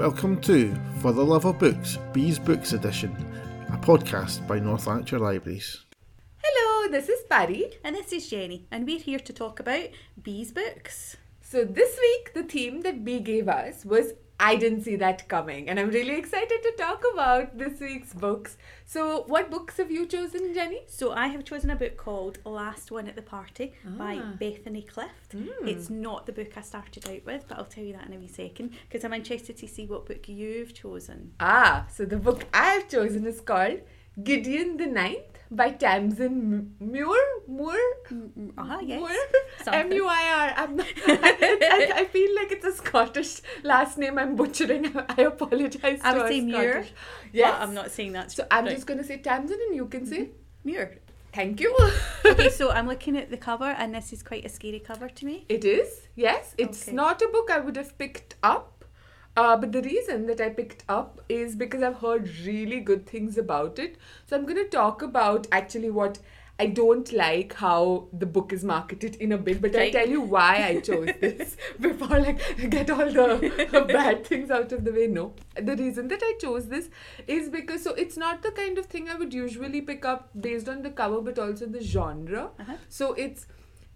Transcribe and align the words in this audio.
Welcome 0.00 0.40
to 0.40 0.74
For 1.02 1.12
the 1.12 1.22
Love 1.22 1.44
of 1.44 1.58
Books, 1.58 1.98
Bea's 2.14 2.38
Books 2.38 2.72
Edition, 2.72 3.14
a 3.68 3.76
podcast 3.76 4.46
by 4.48 4.58
North 4.58 4.86
Lanarkshire 4.86 5.18
Libraries. 5.18 5.84
Hello, 6.42 6.90
this 6.90 7.10
is 7.10 7.20
Pari. 7.28 7.70
And 7.84 7.94
this 7.94 8.10
is 8.10 8.26
Jennie, 8.26 8.66
and 8.70 8.86
we're 8.86 8.98
here 8.98 9.18
to 9.18 9.32
talk 9.34 9.60
about 9.60 9.90
Bea's 10.22 10.52
books. 10.52 11.18
So 11.42 11.66
this 11.66 11.98
week 12.00 12.32
the 12.32 12.44
theme 12.44 12.80
that 12.80 13.04
Bea 13.04 13.20
gave 13.20 13.46
us 13.46 13.84
was 13.84 14.14
I 14.42 14.56
didn't 14.56 14.82
see 14.84 14.96
that 14.96 15.28
coming 15.28 15.68
and 15.68 15.78
I'm 15.78 15.90
really 15.90 16.16
excited 16.16 16.60
to 16.62 16.72
talk 16.78 17.04
about 17.12 17.58
this 17.58 17.78
week's 17.78 18.14
books. 18.14 18.56
So 18.86 19.24
what 19.26 19.50
books 19.50 19.76
have 19.76 19.90
you 19.90 20.06
chosen, 20.06 20.54
Jennie? 20.54 20.80
So 20.86 21.12
I 21.12 21.26
have 21.26 21.44
chosen 21.44 21.68
a 21.70 21.76
book 21.76 21.98
called 21.98 22.38
Last 22.46 22.90
One 22.90 23.06
at 23.06 23.16
the 23.16 23.22
Party 23.22 23.74
by 23.84 24.14
Ah. 24.22 24.32
Bethany 24.38 24.80
Clift. 24.82 25.36
Mm. 25.36 25.68
It's 25.68 25.90
not 25.90 26.24
the 26.24 26.32
book 26.32 26.56
I 26.56 26.62
started 26.62 27.06
out 27.08 27.24
with, 27.26 27.44
but 27.48 27.58
I'll 27.58 27.66
tell 27.66 27.84
you 27.84 27.92
that 27.92 28.06
in 28.06 28.14
a 28.14 28.18
wee 28.18 28.28
second 28.28 28.70
because 28.88 29.04
I'm 29.04 29.12
interested 29.12 29.58
to 29.58 29.68
see 29.68 29.84
what 29.86 30.06
book 30.06 30.26
you've 30.28 30.72
chosen. 30.72 31.32
Ah, 31.38 31.86
so 31.94 32.06
the 32.06 32.16
book 32.16 32.44
I 32.54 32.66
have 32.76 32.88
chosen 32.88 33.26
is 33.26 33.42
called 33.42 33.80
Gideon 34.24 34.78
the 34.78 34.86
Ninth 34.86 35.36
by 35.50 35.70
Tamsin 35.70 36.74
Muir. 36.80 37.18
Moore? 37.48 37.74
Ah, 38.56 38.80
yes. 38.80 39.00
Moore? 39.00 39.10
Something. 39.64 39.80
M 39.80 39.92
U 39.92 40.06
I 40.06 40.24
R. 40.48 40.54
I'm 40.64 40.76
not. 40.76 40.86
I, 41.06 41.92
I 41.96 42.04
feel 42.04 42.34
like 42.36 42.52
it's 42.52 42.64
a 42.64 42.72
Scottish 42.72 43.40
last 43.64 43.98
name. 43.98 44.18
I'm 44.18 44.36
butchering. 44.36 44.94
I 45.08 45.22
apologize. 45.22 46.00
I 46.04 46.12
to 46.14 46.18
would 46.20 46.28
say 46.28 46.40
Muir, 46.40 46.86
Yes. 47.32 47.52
but 47.52 47.60
I'm 47.68 47.74
not 47.74 47.90
saying 47.90 48.12
that. 48.12 48.30
So 48.32 48.46
I'm 48.50 48.64
right. 48.64 48.74
just 48.74 48.86
gonna 48.86 49.04
say 49.04 49.18
Tamsin, 49.18 49.58
and 49.66 49.74
you 49.74 49.86
can 49.86 50.06
say 50.06 50.30
Muir. 50.64 50.98
thank 51.32 51.60
you. 51.60 51.76
okay, 52.24 52.48
so 52.50 52.70
I'm 52.76 52.86
looking 52.86 53.16
at 53.16 53.30
the 53.30 53.36
cover, 53.36 53.64
and 53.82 53.94
this 53.94 54.12
is 54.12 54.22
quite 54.22 54.44
a 54.44 54.48
scary 54.48 54.80
cover 54.80 55.08
to 55.08 55.26
me. 55.26 55.44
It 55.48 55.64
is, 55.64 56.02
yes. 56.16 56.54
It's 56.58 56.86
Okay. 56.88 56.96
not 56.96 57.22
a 57.22 57.28
book 57.28 57.50
I 57.50 57.58
would 57.58 57.76
have 57.76 57.96
picked 57.98 58.34
up. 58.42 58.79
Uh, 59.40 59.56
but 59.60 59.72
the 59.72 59.80
reason 59.82 60.26
that 60.26 60.40
I 60.46 60.50
picked 60.50 60.84
up 60.94 61.20
is 61.28 61.54
because 61.56 61.82
I've 61.88 62.00
heard 62.00 62.28
really 62.46 62.80
good 62.80 63.06
things 63.06 63.38
about 63.42 63.78
it. 63.78 63.96
So 64.26 64.36
I'm 64.36 64.42
going 64.50 64.62
to 64.62 64.68
talk 64.68 65.00
about 65.06 65.46
actually 65.60 65.90
what 65.98 66.18
I 66.58 66.66
don't 66.78 67.10
like 67.18 67.54
how 67.54 68.08
the 68.12 68.26
book 68.26 68.52
is 68.56 68.64
marketed 68.70 69.14
in 69.26 69.32
a 69.32 69.38
bit, 69.38 69.62
but 69.62 69.74
I'll 69.74 69.90
tell 69.90 70.10
you 70.14 70.20
why 70.20 70.56
I 70.64 70.80
chose 70.80 71.08
this 71.20 71.56
before 71.86 72.20
like 72.24 72.42
get 72.74 72.90
all 72.90 73.06
the 73.20 73.86
bad 73.92 74.26
things 74.26 74.50
out 74.50 74.72
of 74.72 74.84
the 74.84 74.92
way. 74.98 75.06
No. 75.06 75.32
The 75.70 75.74
reason 75.84 76.08
that 76.08 76.20
I 76.22 76.34
chose 76.42 76.68
this 76.74 76.90
is 77.26 77.48
because 77.48 77.82
so 77.82 77.94
it's 77.94 78.18
not 78.24 78.42
the 78.42 78.50
kind 78.50 78.76
of 78.76 78.90
thing 78.96 79.08
I 79.08 79.14
would 79.14 79.32
usually 79.32 79.80
pick 79.80 80.04
up 80.04 80.28
based 80.48 80.68
on 80.68 80.82
the 80.82 80.90
cover 80.90 81.22
but 81.30 81.38
also 81.38 81.64
the 81.78 81.82
genre. 81.94 82.50
Uh-huh. 82.58 82.76
So 82.90 83.14
it's 83.14 83.46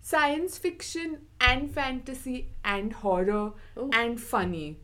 science 0.01 0.57
fiction 0.57 1.19
and 1.41 1.71
fantasy 1.71 2.49
and 2.65 2.95
horror 3.05 3.53
Oh. 3.77 3.91
and 3.93 4.19
funny 4.19 4.79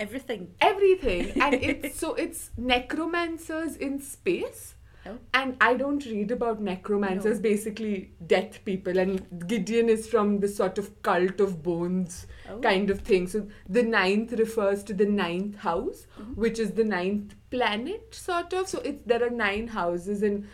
Everything. 0.00 0.42
everything 0.60 1.40
and 1.42 1.54
it's 1.54 1.98
so 2.02 2.14
it's 2.14 2.50
necromancers 2.56 3.76
in 3.76 4.00
space 4.00 4.74
Oh. 5.06 5.12
and 5.32 5.56
i 5.66 5.72
don't 5.80 6.04
read 6.04 6.30
about 6.30 6.60
necromancers 6.60 7.36
No. 7.38 7.42
basically 7.44 7.92
death 8.32 8.58
people 8.66 8.98
and 8.98 9.22
gideon 9.46 9.88
is 9.88 10.06
from 10.06 10.40
the 10.40 10.48
sort 10.56 10.76
of 10.82 10.88
cult 11.08 11.40
of 11.40 11.54
bones 11.62 12.26
Oh. 12.50 12.58
kind 12.66 12.90
of 12.90 13.00
thing 13.00 13.26
so 13.26 13.46
the 13.78 13.82
ninth 13.82 14.32
refers 14.42 14.82
to 14.90 14.92
the 15.02 15.06
ninth 15.06 15.56
house 15.68 16.06
Mm-hmm. 16.18 16.34
which 16.44 16.58
is 16.58 16.72
the 16.80 16.84
ninth 16.84 17.34
planet 17.56 18.14
sort 18.14 18.52
of 18.52 18.68
so 18.68 18.80
it's 18.80 19.02
there 19.06 19.24
are 19.28 19.30
nine 19.30 19.68
houses 19.68 20.22
and 20.22 20.46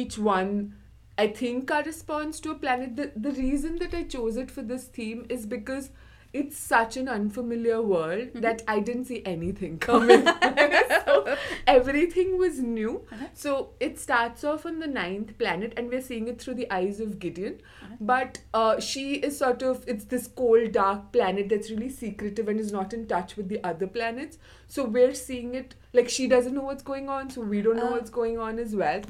each 0.00 0.18
one 0.18 0.74
i 1.16 1.28
think 1.28 1.68
corresponds 1.68 2.40
to 2.40 2.50
a 2.50 2.56
planet 2.66 2.96
the, 2.96 3.12
the 3.14 3.32
reason 3.40 3.78
that 3.84 3.94
i 3.94 4.02
chose 4.02 4.36
it 4.36 4.50
for 4.50 4.62
this 4.62 4.86
theme 4.98 5.24
is 5.28 5.46
because 5.46 5.90
it's 6.32 6.56
such 6.56 6.96
an 6.96 7.08
unfamiliar 7.08 7.82
world 7.82 8.28
Mm-hmm. 8.28 8.40
that 8.40 8.62
I 8.66 8.80
didn't 8.80 9.04
see 9.06 9.22
anything 9.26 9.78
coming. 9.78 10.24
so 11.06 11.36
everything 11.66 12.38
was 12.38 12.58
new. 12.60 13.04
Uh-huh. 13.12 13.26
So 13.34 13.70
it 13.80 13.98
starts 13.98 14.44
off 14.44 14.64
on 14.66 14.78
the 14.78 14.86
ninth 14.86 15.36
planet, 15.38 15.74
and 15.76 15.88
we're 15.88 16.00
seeing 16.00 16.28
it 16.28 16.40
through 16.40 16.54
the 16.54 16.70
eyes 16.72 17.00
of 17.00 17.18
Gideon. 17.18 17.60
Uh-huh. 17.82 17.94
But 18.00 18.38
uh, 18.54 18.80
she 18.80 19.14
is 19.16 19.38
sort 19.38 19.62
of, 19.62 19.84
it's 19.86 20.04
this 20.06 20.26
cold, 20.26 20.72
dark 20.72 21.12
planet 21.12 21.48
that's 21.48 21.70
really 21.70 21.90
secretive 21.90 22.48
and 22.48 22.58
is 22.58 22.72
not 22.72 22.92
in 22.94 23.06
touch 23.06 23.36
with 23.36 23.48
the 23.48 23.62
other 23.64 23.86
planets. 23.86 24.38
So 24.68 24.84
we're 24.84 25.14
seeing 25.14 25.54
it, 25.54 25.74
like, 25.92 26.08
she 26.08 26.26
doesn't 26.28 26.54
know 26.54 26.62
what's 26.62 26.82
going 26.82 27.08
on, 27.08 27.30
so 27.30 27.42
we 27.42 27.60
don't 27.62 27.76
know 27.76 27.88
Oh. 27.90 27.92
what's 27.92 28.10
going 28.10 28.38
on 28.38 28.58
as 28.58 28.74
well. 28.74 29.02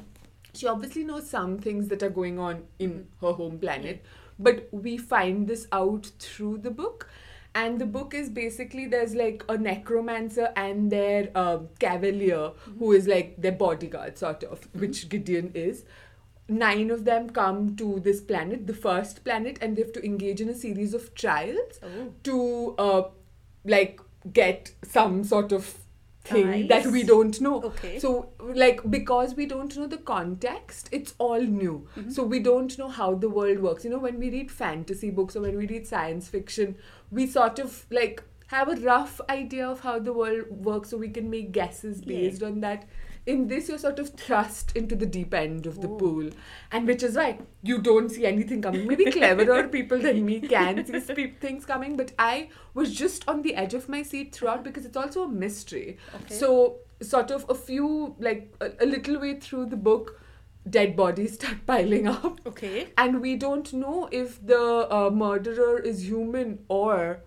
She 0.55 0.67
obviously 0.67 1.05
knows 1.05 1.31
some 1.31 1.57
things 1.59 1.89
that 1.89 2.03
are 2.03 2.11
going 2.11 2.39
on 2.39 2.65
in 2.79 3.07
her 3.23 3.33
home 3.33 3.59
planet, 3.59 4.05
but 4.39 4.69
we 4.73 4.97
find 4.99 5.47
this 5.49 5.67
out 5.73 6.11
through 6.19 6.59
the 6.59 6.71
book. 6.71 7.09
And 7.55 7.79
the 7.79 7.85
book 7.87 8.15
is 8.15 8.31
basically 8.31 8.87
there's 8.87 9.15
like 9.15 9.45
a 9.49 9.59
necromancer 9.59 10.51
and 10.57 10.91
their 10.91 11.29
um, 11.37 11.69
cavalier 11.79 12.53
who 12.79 12.93
is 12.93 13.07
like 13.07 13.41
their 13.41 13.53
bodyguard, 13.53 14.17
sort 14.17 14.43
of, 14.45 14.67
which 14.75 15.09
Gideon 15.11 15.51
is. 15.55 15.85
Nine 16.49 16.91
of 16.91 17.05
them 17.05 17.29
come 17.31 17.77
to 17.77 18.01
this 18.01 18.21
planet, 18.21 18.67
the 18.67 18.75
first 18.75 19.23
planet, 19.25 19.59
and 19.61 19.77
they 19.77 19.83
have 19.83 19.93
to 19.93 20.05
engage 20.05 20.41
in 20.41 20.49
a 20.49 20.55
series 20.55 20.95
of 20.95 21.15
trials 21.15 21.79
Oh. 21.83 22.13
to 22.25 22.75
uh, 22.79 23.03
like 23.65 24.01
get 24.33 24.73
some 24.83 25.23
sort 25.25 25.53
of 25.53 25.77
thing 26.25 26.69
that 26.69 26.87
we 26.87 27.03
don't 27.03 27.41
know. 27.41 27.63
Okay. 27.63 27.99
So 27.99 28.31
like 28.41 28.89
because 28.91 29.35
we 29.35 29.47
don't 29.47 29.77
know 29.77 29.87
the 29.87 29.99
context, 29.99 30.89
it's 30.93 31.15
all 31.19 31.41
new. 31.41 31.89
Mm-hmm. 31.97 32.11
So 32.11 32.23
we 32.23 32.41
don't 32.41 32.77
know 32.79 32.89
how 32.89 33.15
the 33.15 33.29
world 33.29 33.59
works. 33.59 33.85
You 33.85 33.91
know, 33.91 33.99
when 33.99 34.19
we 34.19 34.31
read 34.31 34.51
fantasy 34.51 35.11
books 35.11 35.37
or 35.37 35.43
when 35.43 35.57
we 35.57 35.67
read 35.67 35.87
science 35.87 36.29
fiction, 36.29 36.77
we 37.11 37.27
sort 37.27 37.59
of 37.59 37.87
like 37.91 38.23
have 38.49 38.69
a 38.69 38.77
rough 38.83 39.21
idea 39.31 39.67
of 39.67 39.81
how 39.81 39.99
the 39.99 40.13
world 40.13 40.45
works 40.51 40.91
so 40.91 40.97
we 40.97 41.09
can 41.09 41.31
make 41.31 41.53
guesses 41.53 42.03
Yeah. 42.05 42.19
based 42.19 42.43
on 42.43 42.61
that. 42.61 42.87
In 43.25 43.47
this, 43.47 43.69
you're 43.69 43.79
sort 43.79 43.99
of 44.01 44.11
thrust 44.11 44.73
into 44.77 44.97
the 44.97 45.07
deep 45.07 45.33
end 45.33 45.67
of 45.67 45.81
the 45.81 45.89
Oh. 45.89 45.97
pool, 45.97 46.31
and 46.73 46.87
which 46.89 47.03
is 47.05 47.15
why 47.17 47.39
you 47.63 47.79
don't 47.81 48.09
see 48.09 48.27
anything 48.27 48.63
coming. 48.63 48.87
Maybe 48.89 49.11
cleverer 49.13 49.69
people 49.77 49.99
than 50.01 50.25
me 50.25 50.41
can 50.41 50.85
see 51.01 51.29
things 51.41 51.65
coming, 51.65 51.97
but 51.97 52.13
I 52.19 52.49
was 52.75 52.93
just 52.93 53.29
on 53.29 53.43
the 53.43 53.55
edge 53.55 53.75
of 53.75 53.89
my 53.89 54.03
seat 54.03 54.35
throughout 54.35 54.65
because 54.65 54.85
it's 54.85 54.97
also 54.97 55.23
a 55.25 55.29
mystery. 55.29 55.99
Okay. 56.17 56.35
So, 56.35 56.79
sort 57.01 57.31
of 57.31 57.47
a 57.49 57.55
few, 57.55 58.17
like 58.19 58.53
a, 58.61 58.73
a 58.81 58.87
little 58.87 59.21
way 59.21 59.39
through 59.39 59.67
the 59.67 59.77
book, 59.77 60.21
dead 60.69 60.97
bodies 60.97 61.35
start 61.41 61.65
piling 61.67 62.09
up. 62.09 62.41
Okay. 62.47 62.89
And 62.99 63.21
we 63.21 63.37
don't 63.37 63.73
know 63.73 64.09
if 64.11 64.45
the 64.45 64.89
uh, 64.93 65.11
murderer 65.11 65.79
is 65.79 66.09
human 66.09 66.65
or 66.69 67.21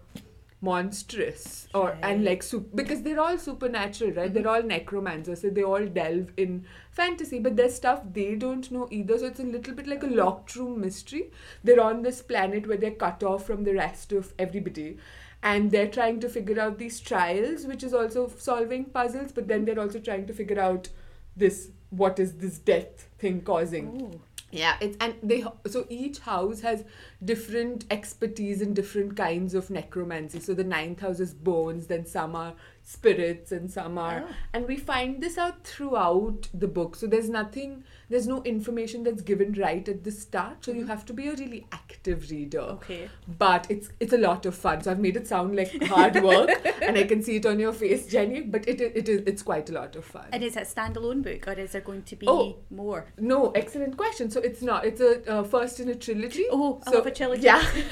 monstrous 0.66 1.68
or 1.74 1.98
and 2.02 2.24
like 2.26 2.44
su- 2.44 2.70
because 2.74 3.02
they're 3.04 3.20
all 3.20 3.38
supernatural 3.38 4.12
right? 4.12 4.34
They're 4.34 4.44
mm-hmm. 4.44 4.64
all 4.64 4.64
necromancers 4.64 5.42
so 5.42 5.50
they 5.50 5.64
all 5.64 5.86
delve 5.86 6.32
in 6.38 6.66
fantasy 6.92 7.40
but 7.40 7.56
there's 7.56 7.76
stuff 7.76 8.02
they 8.14 8.36
don't 8.36 8.72
know 8.72 8.88
either 8.92 9.20
so 9.20 9.28
it's 9.28 9.40
a 9.40 9.44
little 9.44 9.74
bit 9.74 9.88
like 9.88 10.04
a 10.04 10.08
locked 10.08 10.56
room 10.56 10.82
mystery. 10.82 11.32
They're 11.64 11.84
on 11.84 12.02
this 12.02 12.22
planet 12.22 12.68
where 12.68 12.78
they're 12.78 13.02
cut 13.06 13.24
off 13.24 13.46
from 13.46 13.64
the 13.64 13.74
rest 13.74 14.12
of 14.12 14.34
everybody 14.40 14.98
and 15.44 15.72
they're 15.72 15.96
trying 16.00 16.20
to 16.22 16.30
figure 16.30 16.60
out 16.60 16.78
these 16.80 17.00
trials 17.00 17.66
which 17.66 17.84
is 17.84 17.94
also 17.94 18.32
solving 18.38 18.86
puzzles 18.86 19.32
but 19.32 19.48
then 19.48 19.66
they're 19.66 19.80
also 19.80 20.00
trying 20.00 20.26
to 20.26 20.34
figure 20.34 20.60
out 20.60 20.90
this 21.36 21.70
what 21.90 22.20
is 22.20 22.34
this 22.34 22.58
death 22.58 23.08
thing 23.20 23.42
causing. 23.42 24.12
Oh. 24.14 24.22
Yeah, 24.56 24.78
it's 24.80 24.96
and 25.02 25.16
they 25.22 25.44
so 25.68 25.86
each 25.90 26.20
house 26.20 26.62
has 26.62 26.86
different 27.24 27.86
expertise 27.92 28.62
in 28.62 28.74
different 28.74 29.18
kinds 29.18 29.54
of 29.54 29.70
necromancy. 29.70 30.40
So 30.40 30.54
the 30.54 30.64
ninth 30.64 31.02
house 31.02 31.20
is 31.20 31.34
bones, 31.34 31.88
then 31.88 32.06
some 32.06 32.36
are 32.36 32.54
spirits, 32.88 33.52
and 33.52 33.70
some 33.72 33.98
are, 33.98 34.26
Oh. 34.30 34.34
and 34.54 34.68
we 34.68 34.78
find 34.78 35.22
this 35.22 35.38
out 35.40 35.64
throughout 35.66 36.48
the 36.54 36.68
book. 36.68 36.96
So 36.96 37.08
there's 37.08 37.30
nothing, 37.30 37.84
there's 38.10 38.28
no 38.28 38.44
information 38.44 39.04
that's 39.04 39.24
given 39.24 39.54
right 39.54 39.90
at 39.90 40.04
the 40.04 40.12
start. 40.12 40.64
So 40.64 40.72
you 40.72 40.86
have 40.86 41.04
to 41.08 41.14
be 41.14 41.28
a 41.28 41.34
really 41.34 41.66
active 41.72 42.30
reader. 42.30 42.60
Okay. 42.78 43.10
But 43.40 43.66
it's 43.72 43.90
it's 44.00 44.14
a 44.14 44.20
lot 44.20 44.46
of 44.46 44.54
fun. 44.54 44.84
So 44.84 44.92
I've 44.92 45.00
made 45.00 45.18
it 45.18 45.26
sound 45.28 45.56
like 45.56 45.74
hard 45.86 46.22
work, 46.24 46.52
and 46.84 46.96
I 46.96 47.06
can 47.06 47.24
see 47.24 47.38
it 47.38 47.48
on 47.48 47.60
your 47.60 47.74
face, 47.74 48.06
Jennie. 48.06 48.42
But 48.42 48.68
it 48.68 48.80
it 48.82 49.10
is 49.10 49.24
it's 49.26 49.42
quite 49.42 49.68
a 49.72 49.74
lot 49.74 49.96
of 49.96 50.06
fun. 50.06 50.28
And 50.32 50.44
is 50.44 50.56
it 50.56 50.62
a 50.62 50.66
standalone 50.76 51.24
book, 51.24 51.48
or 51.48 51.54
is 51.54 51.72
there 51.72 51.82
going 51.82 52.04
to 52.04 52.16
be 52.16 52.28
Oh. 52.28 52.58
more? 52.70 53.06
No, 53.18 53.50
excellent 53.64 53.98
question. 53.98 54.30
So 54.30 54.42
it's 54.42 54.62
not. 54.62 54.86
It's 54.86 55.02
a 55.02 55.12
uh, 55.40 55.44
first 55.44 55.80
in 55.80 55.90
a 55.90 55.96
trilogy. 55.96 56.46
Oh, 56.52 56.80
I 56.86 56.92
so, 56.92 56.98
love 56.98 57.08
a 57.08 57.12
trilogy. 57.12 57.44
Yeah, 57.46 57.64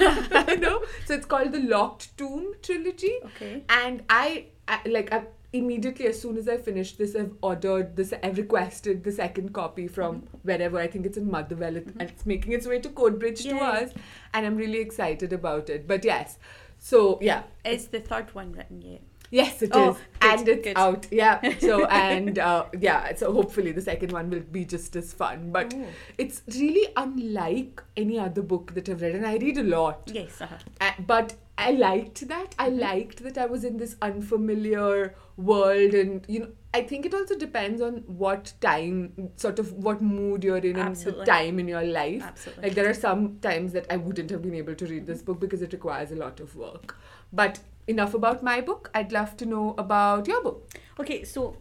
I 0.54 0.54
know. 0.54 0.82
So 1.06 1.14
it's 1.14 1.26
called 1.26 1.50
the 1.50 1.60
Locked 1.76 2.16
Tomb 2.16 2.54
trilogy, 2.62 3.14
Okay. 3.24 3.64
and 3.68 4.02
I, 4.08 4.46
I 4.68 4.80
like 4.86 5.12
I, 5.12 5.24
immediately 5.52 6.06
as 6.06 6.20
soon 6.20 6.36
as 6.36 6.48
I 6.48 6.56
finished 6.56 6.98
this, 6.98 7.14
I've 7.14 7.32
ordered 7.42 7.96
this. 7.96 8.12
I've 8.22 8.36
requested 8.38 9.04
the 9.04 9.12
second 9.12 9.52
copy 9.52 9.86
from 9.88 10.22
Mm-hmm. 10.22 10.36
wherever. 10.42 10.78
I 10.78 10.86
think 10.86 11.06
it's 11.06 11.16
in 11.16 11.30
Motherwell, 11.30 11.76
it, 11.76 11.86
and 11.98 12.10
it's 12.10 12.26
making 12.26 12.52
its 12.52 12.66
way 12.66 12.78
to 12.80 12.88
Coatbridge 12.88 13.42
to 13.44 13.56
us, 13.58 13.90
and 14.32 14.46
I'm 14.46 14.56
really 14.56 14.78
excited 14.80 15.32
about 15.32 15.68
it. 15.70 15.86
But 15.86 16.04
yes, 16.04 16.38
so 16.78 17.18
yeah, 17.22 17.42
Is 17.64 17.88
the 17.88 18.00
third 18.00 18.34
one 18.34 18.52
written 18.52 18.82
yet? 18.82 19.02
Yes, 19.34 19.62
it 19.62 19.70
is, 19.70 19.76
Oh, 19.76 19.92
good, 19.94 20.30
and 20.30 20.48
it's 20.48 20.64
good. 20.66 20.76
out. 20.76 21.06
Yeah. 21.10 21.58
So 21.58 21.86
and 22.00 22.38
uh, 22.38 22.66
yeah, 22.78 23.14
so 23.16 23.32
hopefully 23.32 23.72
the 23.72 23.82
second 23.82 24.12
one 24.12 24.30
will 24.30 24.46
be 24.58 24.64
just 24.64 24.94
as 25.00 25.12
fun. 25.12 25.50
But 25.56 25.74
Oh. 25.76 25.86
it's 26.18 26.42
really 26.56 26.86
unlike 26.96 27.82
any 27.96 28.18
other 28.26 28.42
book 28.42 28.74
that 28.74 28.88
I've 28.88 29.02
read, 29.02 29.16
and 29.16 29.26
I 29.26 29.36
read 29.46 29.58
a 29.58 29.64
lot. 29.64 30.12
Yes, 30.20 30.40
uh-huh. 30.40 30.56
Uh, 30.80 30.92
but 31.14 31.34
I 31.56 31.72
liked 31.72 32.26
that. 32.28 32.54
I 32.58 32.68
liked 32.68 33.22
that 33.24 33.36
I 33.38 33.46
was 33.46 33.64
in 33.64 33.76
this 33.76 33.96
unfamiliar 34.02 35.14
world, 35.36 35.94
and 35.94 36.24
you 36.28 36.40
know, 36.40 36.48
I 36.72 36.82
think 36.82 37.06
it 37.06 37.14
also 37.14 37.36
depends 37.36 37.80
on 37.80 37.98
what 38.06 38.52
time, 38.60 39.30
sort 39.36 39.58
of 39.58 39.72
what 39.72 40.00
mood 40.02 40.44
you're 40.44 40.64
in, 40.72 40.76
and 40.78 40.96
the 40.96 41.24
time 41.24 41.58
in 41.58 41.68
your 41.68 41.84
life. 41.84 42.22
Absolutely. 42.22 42.62
Like 42.64 42.74
there 42.74 42.88
are 42.88 42.94
some 42.94 43.38
times 43.40 43.72
that 43.72 43.86
I 43.90 43.96
wouldn't 43.96 44.30
have 44.30 44.42
been 44.42 44.54
able 44.54 44.74
to 44.76 44.86
read 44.86 45.06
this 45.06 45.22
book 45.22 45.40
because 45.40 45.62
it 45.62 45.72
requires 45.72 46.12
a 46.12 46.16
lot 46.16 46.40
of 46.40 46.54
work. 46.56 46.96
But 47.32 47.58
enough 47.86 48.14
about 48.14 48.42
my 48.42 48.60
book. 48.60 48.90
I'd 48.94 49.12
love 49.12 49.36
to 49.38 49.46
know 49.46 49.74
about 49.78 50.26
your 50.28 50.42
book. 50.42 50.70
Okay, 50.98 51.24
so 51.24 51.56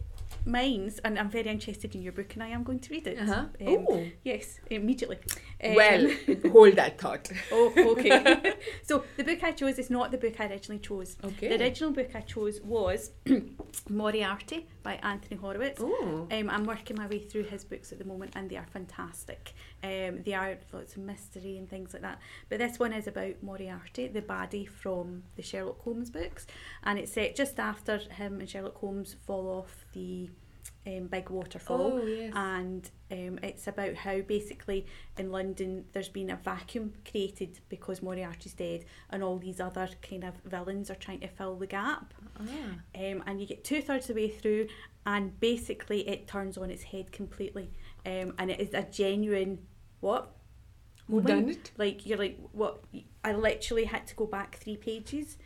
mine's, 0.45 0.99
and 0.99 1.17
I'm 1.17 1.29
very 1.29 1.47
interested 1.49 1.95
in 1.95 2.01
your 2.01 2.11
book, 2.11 2.33
and 2.33 2.43
I 2.43 2.49
am 2.49 2.63
going 2.63 2.79
to 2.79 2.89
read 2.91 3.07
it. 3.07 3.19
Uh-huh. 3.19 3.45
Um, 3.61 3.67
Ooh. 3.67 4.11
Yes, 4.23 4.59
immediately. 4.69 5.17
Um, 5.63 5.75
Well, 5.75 6.11
hold 6.51 6.75
that 6.75 6.99
thought. 6.99 7.29
Oh, 7.51 7.71
okay. 7.77 8.55
so 8.83 9.03
the 9.17 9.23
book 9.23 9.43
I 9.43 9.51
chose 9.51 9.79
is 9.79 9.89
not 9.89 10.11
the 10.11 10.17
book 10.17 10.39
I 10.39 10.47
originally 10.47 10.79
chose. 10.79 11.17
Okay. 11.23 11.49
The 11.49 11.63
original 11.63 11.91
book 11.91 12.09
I 12.13 12.21
chose 12.21 12.61
was 12.61 13.11
Moriarty 13.89 14.67
by 14.83 14.95
Anthony 14.95 15.37
Horowitz. 15.37 15.81
Um, 15.81 16.49
I'm 16.49 16.65
working 16.65 16.97
my 16.97 17.07
way 17.07 17.19
through 17.19 17.43
his 17.43 17.63
books 17.63 17.91
at 17.91 17.99
the 17.99 18.05
moment, 18.05 18.33
and 18.35 18.49
they 18.49 18.57
are 18.57 18.67
fantastic. 18.71 19.53
Um, 19.83 20.21
they 20.23 20.33
are 20.33 20.57
lots 20.71 20.95
of 20.95 21.01
mystery 21.01 21.57
and 21.57 21.69
things 21.69 21.93
like 21.93 22.01
that. 22.03 22.19
But 22.49 22.59
this 22.59 22.77
one 22.77 22.93
is 22.93 23.07
about 23.07 23.41
Moriarty, 23.41 24.07
the 24.07 24.21
baddie 24.21 24.67
from 24.67 25.23
the 25.35 25.41
Sherlock 25.41 25.81
Holmes 25.81 26.09
books, 26.09 26.45
and 26.83 26.99
it's 26.99 27.13
set 27.13 27.35
just 27.35 27.59
after 27.59 27.97
him 27.97 28.39
and 28.39 28.49
Sherlock 28.49 28.77
Holmes 28.77 29.15
fall 29.25 29.47
off 29.47 29.85
the 29.93 30.29
um, 30.85 31.07
big 31.07 31.29
waterfall 31.29 31.99
Oh, 32.01 32.05
yes. 32.05 32.33
and 32.35 32.89
um, 33.11 33.39
it's 33.41 33.67
about 33.67 33.95
how 33.95 34.19
basically 34.21 34.85
in 35.17 35.31
London 35.31 35.85
there's 35.93 36.09
been 36.09 36.29
a 36.29 36.35
vacuum 36.35 36.93
created 37.09 37.59
because 37.69 38.01
Moriarty's 38.01 38.53
dead 38.53 38.85
and 39.09 39.23
all 39.23 39.37
these 39.37 39.59
other 39.61 39.87
kind 40.01 40.23
of 40.23 40.35
villains 40.45 40.89
are 40.91 40.95
trying 40.95 41.21
to 41.21 41.27
fill 41.27 41.55
the 41.55 41.67
gap 41.67 42.13
Ah. 42.39 42.43
um, 42.95 43.23
and 43.25 43.39
you 43.39 43.47
get 43.47 43.63
two 43.63 43.81
thirds 43.81 44.09
of 44.09 44.15
the 44.15 44.23
way 44.23 44.29
through 44.29 44.67
and 45.05 45.39
basically 45.39 46.07
it 46.07 46.27
turns 46.27 46.57
on 46.57 46.69
its 46.69 46.83
head 46.83 47.11
completely 47.11 47.69
um, 48.05 48.33
and 48.37 48.51
it 48.51 48.59
is 48.59 48.73
a 48.73 48.83
genuine 48.83 49.59
what 50.01 50.31
moment. 51.07 51.27
done 51.27 51.49
it? 51.49 51.71
like 51.77 52.05
you're 52.05 52.17
like 52.17 52.37
what 52.51 52.83
I 53.23 53.33
literally 53.33 53.85
had 53.85 54.05
to 54.07 54.15
go 54.15 54.25
back 54.25 54.57
three 54.57 54.77
pages 54.77 55.37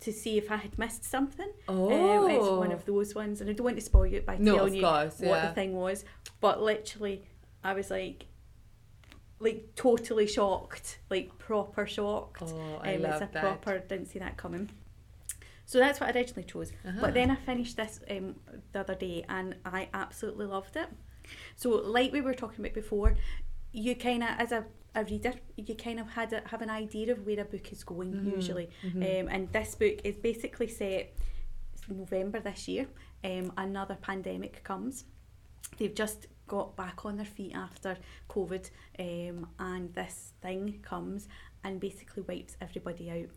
to 0.00 0.12
see 0.12 0.38
if 0.38 0.50
I 0.50 0.56
had 0.56 0.78
missed 0.78 1.04
something 1.04 1.50
Oh, 1.66 2.24
um, 2.24 2.30
it's 2.30 2.46
one 2.46 2.72
of 2.72 2.84
those 2.84 3.14
ones, 3.14 3.40
and 3.40 3.50
I 3.50 3.52
don't 3.52 3.64
want 3.64 3.76
to 3.76 3.82
spoil 3.82 4.12
it 4.12 4.24
by 4.24 4.36
No, 4.38 4.56
telling 4.56 4.74
you 4.74 4.82
course, 4.82 5.18
what 5.18 5.28
yeah. 5.28 5.48
the 5.48 5.54
thing 5.54 5.74
was. 5.74 6.04
But 6.40 6.62
literally, 6.62 7.22
I 7.64 7.72
was 7.74 7.90
like, 7.90 8.26
like 9.40 9.74
totally 9.74 10.26
shocked, 10.26 10.98
like 11.10 11.36
proper 11.38 11.86
shocked. 11.86 12.42
Oh, 12.42 12.80
I 12.82 12.94
um, 12.96 13.02
love 13.02 13.22
it's 13.22 13.30
a 13.30 13.32
that. 13.34 13.42
proper. 13.42 13.78
Didn't 13.80 14.06
see 14.06 14.18
that 14.18 14.36
coming. 14.36 14.70
So 15.66 15.78
that's 15.78 16.00
what 16.00 16.14
I 16.14 16.18
originally 16.18 16.44
chose. 16.44 16.72
Uh-huh. 16.86 16.98
But 17.00 17.14
then 17.14 17.30
I 17.30 17.36
finished 17.36 17.76
this 17.76 18.00
um, 18.10 18.36
the 18.72 18.80
other 18.80 18.94
day, 18.94 19.24
and 19.28 19.56
I 19.64 19.88
absolutely 19.92 20.46
loved 20.46 20.76
it. 20.76 20.88
So, 21.56 21.70
like 21.70 22.12
we 22.12 22.20
were 22.22 22.34
talking 22.34 22.64
about 22.64 22.74
before, 22.74 23.16
you 23.72 23.94
kind 23.94 24.22
of, 24.22 24.30
as 24.38 24.52
a, 24.52 24.64
a 24.94 25.04
reader, 25.04 25.32
you 25.56 25.74
kind 25.74 26.00
of 26.00 26.08
had 26.10 26.32
a, 26.32 26.42
have 26.46 26.62
an 26.62 26.70
idea 26.70 27.12
of 27.12 27.26
where 27.26 27.40
a 27.40 27.44
book 27.44 27.72
is 27.72 27.84
going 27.84 28.12
Mm-hmm. 28.12 28.30
usually. 28.30 28.68
Um, 28.84 29.28
and 29.28 29.52
this 29.52 29.74
book 29.74 30.00
is 30.04 30.16
basically 30.16 30.68
set 30.68 31.14
it's 31.74 31.88
November 31.88 32.40
this 32.40 32.68
year. 32.68 32.86
Um, 33.24 33.52
another 33.56 33.96
pandemic 34.00 34.62
comes. 34.64 35.04
They've 35.76 35.94
just 35.94 36.26
got 36.46 36.76
back 36.76 37.04
on 37.04 37.16
their 37.16 37.26
feet 37.26 37.54
after 37.54 37.96
COVID, 38.28 38.70
um, 38.98 39.48
and 39.58 39.94
this 39.94 40.32
thing 40.40 40.80
comes 40.82 41.28
and 41.62 41.78
basically 41.78 42.22
wipes 42.26 42.56
everybody 42.60 43.10
out. 43.10 43.28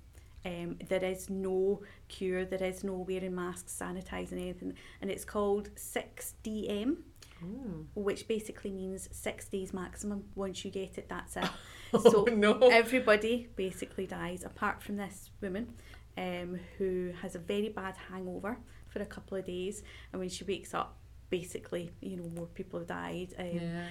Um, 0.44 0.78
there 0.90 1.04
is 1.04 1.30
no 1.30 1.82
cure, 2.08 2.46
there 2.46 2.64
is 2.64 2.84
no 2.84 2.94
wearing 3.08 3.36
masks, 3.36 3.78
sanitising 3.80 4.34
anything, 4.34 4.74
and 5.02 5.12
it's 5.12 5.26
called 5.26 5.70
6DM 5.76 6.98
Ooh. 7.44 7.88
which 7.96 8.28
basically 8.28 8.72
means 8.72 9.10
six 9.12 9.48
days 9.48 9.74
maximum. 9.74 10.26
Once 10.36 10.64
you 10.66 10.72
get 10.72 10.98
it, 10.98 11.08
that's 11.10 11.38
it. 11.38 11.50
Oh, 11.94 12.00
so 12.00 12.24
no. 12.34 12.54
everybody 12.72 13.50
basically 13.58 14.08
dies, 14.08 14.46
apart 14.46 14.82
from 14.82 14.96
this 14.96 15.30
woman 15.42 15.74
um, 16.18 16.58
who 16.78 17.12
has 17.22 17.36
a 17.36 17.40
very 17.40 17.68
bad 17.68 17.96
hangover 18.10 18.58
for 18.88 19.02
a 19.02 19.06
couple 19.06 19.38
of 19.38 19.46
days, 19.46 19.84
and 20.14 20.20
when 20.22 20.30
she 20.30 20.46
wakes 20.46 20.74
up, 20.74 20.98
basically, 21.30 21.92
you 22.00 22.16
know, 22.16 22.30
more 22.34 22.46
people 22.48 22.80
have 22.80 22.88
died. 22.88 23.34
Um, 23.38 23.46
Yeah. 23.48 23.86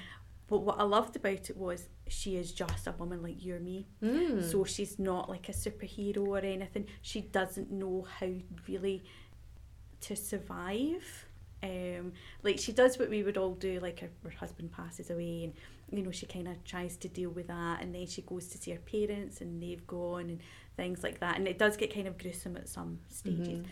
But 0.47 0.61
what 0.63 0.81
I 0.81 0.83
loved 0.83 1.15
about 1.15 1.49
it 1.49 1.57
was 1.57 1.89
she 2.09 2.37
is 2.37 2.51
just 2.53 2.89
a 2.89 2.93
woman 2.93 3.23
like 3.23 3.41
you 3.45 3.55
or 3.55 3.61
me. 3.61 3.87
Mm. 4.03 4.43
So 4.51 4.65
she's 4.65 4.99
not 4.99 5.29
like 5.29 5.49
a 5.49 5.53
superhero 5.53 6.27
or 6.27 6.39
anything. 6.39 6.87
She 7.03 7.21
doesn't 7.21 7.71
know 7.71 8.05
how 8.19 8.27
really 8.67 9.05
to 10.01 10.17
survive. 10.17 11.27
Um, 11.63 12.13
like 12.43 12.59
she 12.59 12.73
does 12.73 12.99
what 12.99 13.11
we 13.11 13.23
would 13.23 13.37
all 13.37 13.55
do, 13.55 13.81
like 13.81 14.01
her, 14.01 14.11
her 14.25 14.31
husband 14.31 14.73
passes 14.73 15.11
away 15.11 15.45
and 15.45 15.55
you 15.91 16.03
know, 16.03 16.11
she 16.11 16.27
kind 16.27 16.49
of 16.49 16.63
tries 16.65 16.97
to 16.99 17.09
deal 17.09 17.31
with 17.31 17.49
that 17.49 17.83
and 17.83 17.95
then 17.95 18.07
she 18.07 18.23
goes 18.23 18.47
to 18.49 18.59
see 18.59 18.71
her 18.71 18.79
parents 18.79 19.41
and 19.41 19.63
they've 19.63 19.87
gone 19.87 20.31
and 20.31 20.41
things 20.77 21.03
like 21.03 21.21
that. 21.21 21.37
And 21.37 21.47
it 21.49 21.59
does 21.59 21.77
get 21.77 21.93
kind 21.93 22.07
of 22.07 22.17
gruesome 22.17 22.57
at 22.57 22.69
some 22.69 23.01
stages. 23.09 23.67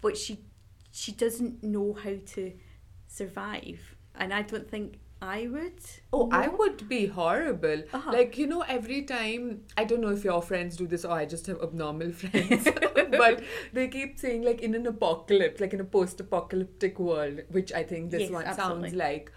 But 0.00 0.16
she 0.16 0.38
she 0.90 1.12
doesn't 1.12 1.62
know 1.62 1.92
how 1.92 2.14
to 2.34 2.52
survive. 3.06 3.96
And 4.14 4.32
I 4.32 4.42
don't 4.42 4.68
think 4.68 4.98
I 5.20 5.48
would. 5.48 5.80
Oh, 6.12 6.28
I 6.30 6.46
would 6.46 6.88
be 6.88 7.06
horrible. 7.06 7.82
Uh-huh. 7.92 8.12
Like, 8.12 8.38
you 8.38 8.46
know, 8.46 8.60
every 8.62 9.02
time, 9.02 9.62
I 9.76 9.84
don't 9.84 10.00
know 10.00 10.10
if 10.10 10.22
your 10.22 10.40
friends 10.42 10.76
do 10.76 10.86
this 10.86 11.04
or 11.04 11.12
I 11.12 11.26
just 11.26 11.46
have 11.48 11.60
abnormal 11.60 12.12
friends, 12.22 12.68
but 13.10 13.42
they 13.72 13.88
keep 13.88 14.16
saying, 14.18 14.42
like, 14.42 14.60
in 14.60 14.74
an 14.76 14.86
apocalypse, 14.86 15.60
like 15.60 15.74
in 15.74 15.80
a 15.80 15.84
post 15.84 16.20
apocalyptic 16.20 17.00
world, 17.00 17.40
which 17.50 17.72
I 17.72 17.82
think 17.82 18.10
this 18.12 18.22
Yes, 18.22 18.30
one 18.30 18.44
absolutely. 18.44 18.90
sounds 18.90 18.94
like. 18.94 19.32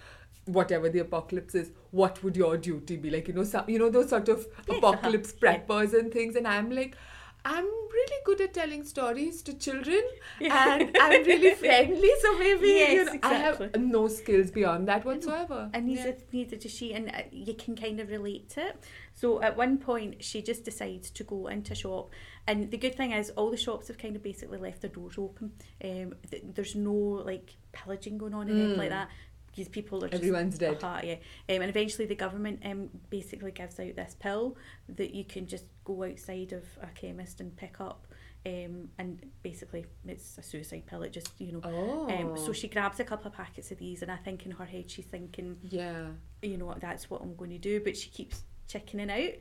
Whatever 0.46 0.90
the 0.90 1.00
apocalypse 1.00 1.54
is, 1.54 1.72
what 1.92 2.24
would 2.24 2.36
your 2.36 2.58
duty 2.58 2.98
be? 2.98 3.12
Like, 3.12 3.28
you 3.28 3.34
know, 3.36 3.44
some, 3.44 3.64
you 3.70 3.78
know, 3.78 3.92
those 3.92 4.10
sort 4.10 4.28
of 4.28 4.48
Yes, 4.68 4.80
apocalypse 4.80 5.30
uh-huh. 5.32 5.38
Yeah. 5.44 5.60
preppers 5.60 5.94
and 5.94 6.12
things. 6.12 6.36
And 6.36 6.48
I'm 6.48 6.72
like, 6.72 6.98
I'm 7.44 7.66
really 7.66 8.18
good 8.26 8.40
at 8.42 8.54
telling 8.54 8.84
stories 8.84 9.42
to 9.44 9.54
children 9.54 10.02
Yeah. 10.40 10.74
and 10.76 10.96
I'm 11.00 11.24
really 11.24 11.56
friendly. 11.56 12.10
So 12.22 12.38
maybe, 12.38 12.68
you 12.68 12.76
Yes, 12.76 13.14
know, 13.14 13.20
I 13.24 13.34
have 13.34 13.76
no 13.80 14.08
skills 14.08 14.52
beyond 14.52 14.88
that 14.88 15.04
whatsoever. 15.06 15.70
And 15.74 15.90
Yeah. 15.90 16.04
neither, 16.06 16.18
neither 16.32 16.56
does 16.58 16.72
she, 16.72 16.94
and 16.94 17.10
uh, 17.10 17.24
you 17.32 17.54
can 17.56 17.76
kind 17.76 18.00
of 18.00 18.10
relate 18.10 18.50
to 18.52 18.68
it. 18.68 18.76
So 19.16 19.42
at 19.42 19.58
one 19.58 19.78
point, 19.80 20.24
she 20.24 20.42
just 20.42 20.64
decides 20.66 21.10
to 21.12 21.24
go 21.24 21.48
into 21.48 21.74
a 21.74 21.76
shop, 21.76 22.12
and 22.48 22.72
the 22.72 22.78
good 22.78 22.96
thing 22.96 23.12
is, 23.12 23.30
all 23.32 23.52
the 23.52 23.58
shops 23.58 23.88
have 23.90 23.98
kind 23.98 24.16
of 24.16 24.24
basically 24.24 24.58
left 24.58 24.82
their 24.82 24.90
doors 24.90 25.16
open. 25.18 25.52
Um, 25.84 26.14
th- 26.30 26.44
there's 26.56 26.76
no 26.76 26.94
like 26.94 27.56
pillaging 27.72 28.18
going 28.18 28.34
on 28.34 28.50
and 28.50 28.60
anything 28.60 28.78
like 28.78 28.88
Mm. 28.90 28.92
that. 28.92 29.10
Because 29.52 29.68
people 29.68 30.04
are 30.04 30.08
just, 30.10 30.22
Everyone's 30.22 30.58
dead. 30.58 30.82
Uh-huh, 30.82 31.02
yeah. 31.04 31.14
Um, 31.50 31.62
and 31.62 31.70
eventually, 31.70 32.06
the 32.08 32.16
government 32.16 32.62
um, 32.66 32.90
basically 33.10 33.52
gives 33.52 33.80
out 33.80 33.96
this 33.96 34.16
pill 34.20 34.56
that 34.90 35.14
you 35.14 35.26
can 35.26 35.46
just 35.46 35.66
go 35.84 36.04
outside 36.06 36.54
of 36.54 36.64
a 36.82 36.88
chemist 36.88 37.42
and 37.42 37.56
pick 37.58 37.82
up. 37.82 38.08
Um, 38.46 38.88
and 38.98 39.22
basically, 39.44 39.86
it's 40.08 40.38
a 40.38 40.42
suicide 40.42 40.86
pill. 40.88 41.04
It 41.04 41.12
just, 41.12 41.30
you 41.40 41.52
know. 41.52 41.62
Oh. 41.64 42.10
Um, 42.10 42.38
so 42.38 42.54
she 42.54 42.68
grabs 42.70 43.00
a 43.00 43.04
couple 43.04 43.28
of 43.28 43.34
packets 43.34 43.72
of 43.72 43.78
these, 43.78 44.02
and 44.02 44.10
I 44.12 44.16
think 44.16 44.46
in 44.46 44.52
her 44.54 44.66
head 44.66 44.90
she's 44.90 45.06
thinking, 45.06 45.58
Yeah. 45.62 46.06
you 46.42 46.58
know 46.58 46.66
what, 46.66 46.80
that's 46.80 47.10
what 47.10 47.22
I'm 47.22 47.36
going 47.36 47.52
to 47.52 47.60
do. 47.60 47.82
But 47.84 47.98
she 47.98 48.10
keeps 48.10 48.44
chickening 48.68 49.12
out 49.12 49.34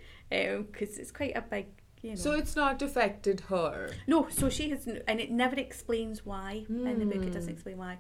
because 0.73 0.99
it's 0.99 1.12
quite 1.12 1.37
a 1.37 1.40
big, 1.40 1.67
you 2.02 2.11
know. 2.11 2.17
So 2.17 2.33
it's 2.33 2.57
not 2.57 2.83
affected 2.83 3.40
her. 3.49 3.90
no, 4.07 4.26
so 4.29 4.50
she 4.50 4.71
has, 4.71 4.87
and 4.87 5.21
it 5.21 5.31
never 5.31 5.55
explains 5.57 6.26
why 6.26 6.64
in 6.69 6.99
the 6.99 7.07
book. 7.07 7.25
It 7.25 7.33
doesn't 7.33 7.45
Hmm. 7.45 7.55
explain 7.55 7.79
why. 7.79 7.99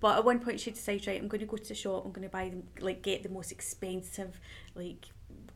But 0.00 0.18
at 0.18 0.24
one 0.24 0.40
point 0.40 0.60
she 0.60 0.70
decides, 0.70 1.06
right, 1.06 1.20
I'm 1.20 1.28
going 1.28 1.40
to 1.40 1.46
go 1.46 1.56
to 1.56 1.68
the 1.68 1.74
shop. 1.74 2.04
I'm 2.04 2.12
going 2.12 2.26
to 2.26 2.32
buy 2.32 2.48
them, 2.48 2.64
like, 2.80 3.02
get 3.02 3.22
the 3.22 3.28
most 3.28 3.52
expensive, 3.52 4.40
like, 4.74 5.06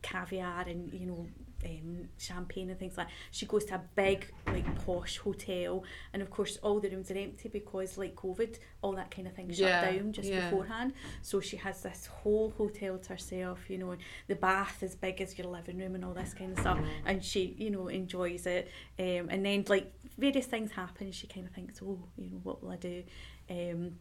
caviar 0.01 0.61
and 0.67 0.93
you 0.93 1.07
know. 1.07 1.27
Um, 1.63 2.09
champagne 2.19 2.69
and 2.69 2.77
things 2.77 2.95
like 2.95 3.07
that. 3.07 3.13
She 3.31 3.47
goes 3.47 3.65
to 3.65 3.75
a 3.75 3.81
big, 3.95 4.31
like 4.45 4.85
posh 4.85 5.17
hotel, 5.17 5.83
and 6.13 6.21
of 6.21 6.29
course 6.29 6.59
all 6.61 6.79
the 6.79 6.91
rooms 6.91 7.09
are 7.09 7.17
empty 7.17 7.49
because, 7.49 7.97
like 7.97 8.15
COVID, 8.15 8.59
all 8.83 8.91
that 8.91 9.09
kind 9.09 9.27
of 9.27 9.33
thing 9.33 9.47
shut 9.47 9.57
Yeah, 9.61 9.91
down 9.91 10.11
just 10.13 10.29
yeah. 10.29 10.47
beforehand. 10.47 10.93
So 11.23 11.39
she 11.39 11.57
has 11.57 11.81
this 11.81 12.05
whole 12.05 12.53
hotel 12.55 12.99
to 12.99 13.09
herself, 13.09 13.67
you 13.67 13.79
know, 13.79 13.91
and 13.91 14.01
the 14.27 14.35
bath 14.35 14.83
as 14.83 14.93
big 14.95 15.19
as 15.21 15.39
your 15.39 15.47
living 15.47 15.79
room 15.79 15.95
and 15.95 16.05
all 16.05 16.13
this 16.13 16.35
kind 16.35 16.51
of 16.51 16.59
stuff. 16.59 16.77
And 17.03 17.25
she, 17.25 17.55
you 17.57 17.71
know, 17.71 17.87
enjoys 17.87 18.45
it. 18.45 18.69
Um, 18.99 19.29
and 19.31 19.43
then 19.43 19.65
like 19.67 19.91
various 20.19 20.45
things 20.45 20.69
happen. 20.69 21.11
She 21.11 21.25
kind 21.25 21.47
of 21.47 21.53
thinks, 21.53 21.81
oh, 21.81 21.97
you 22.15 22.29
know, 22.29 22.41
what 22.43 22.61
will 22.61 22.69
I 22.69 22.77
do? 22.77 23.03
Um, 23.49 23.93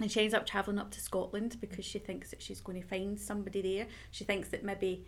and 0.00 0.10
she 0.10 0.20
ends 0.20 0.34
up 0.34 0.46
travelling 0.46 0.78
up 0.78 0.90
to 0.92 1.00
Scotland 1.00 1.56
because 1.60 1.84
she 1.84 1.98
thinks 1.98 2.30
that 2.30 2.42
she's 2.42 2.60
going 2.60 2.80
to 2.80 2.86
find 2.86 3.18
somebody 3.18 3.62
there. 3.62 3.86
She 4.10 4.24
thinks 4.24 4.48
that 4.48 4.62
maybe 4.64 5.06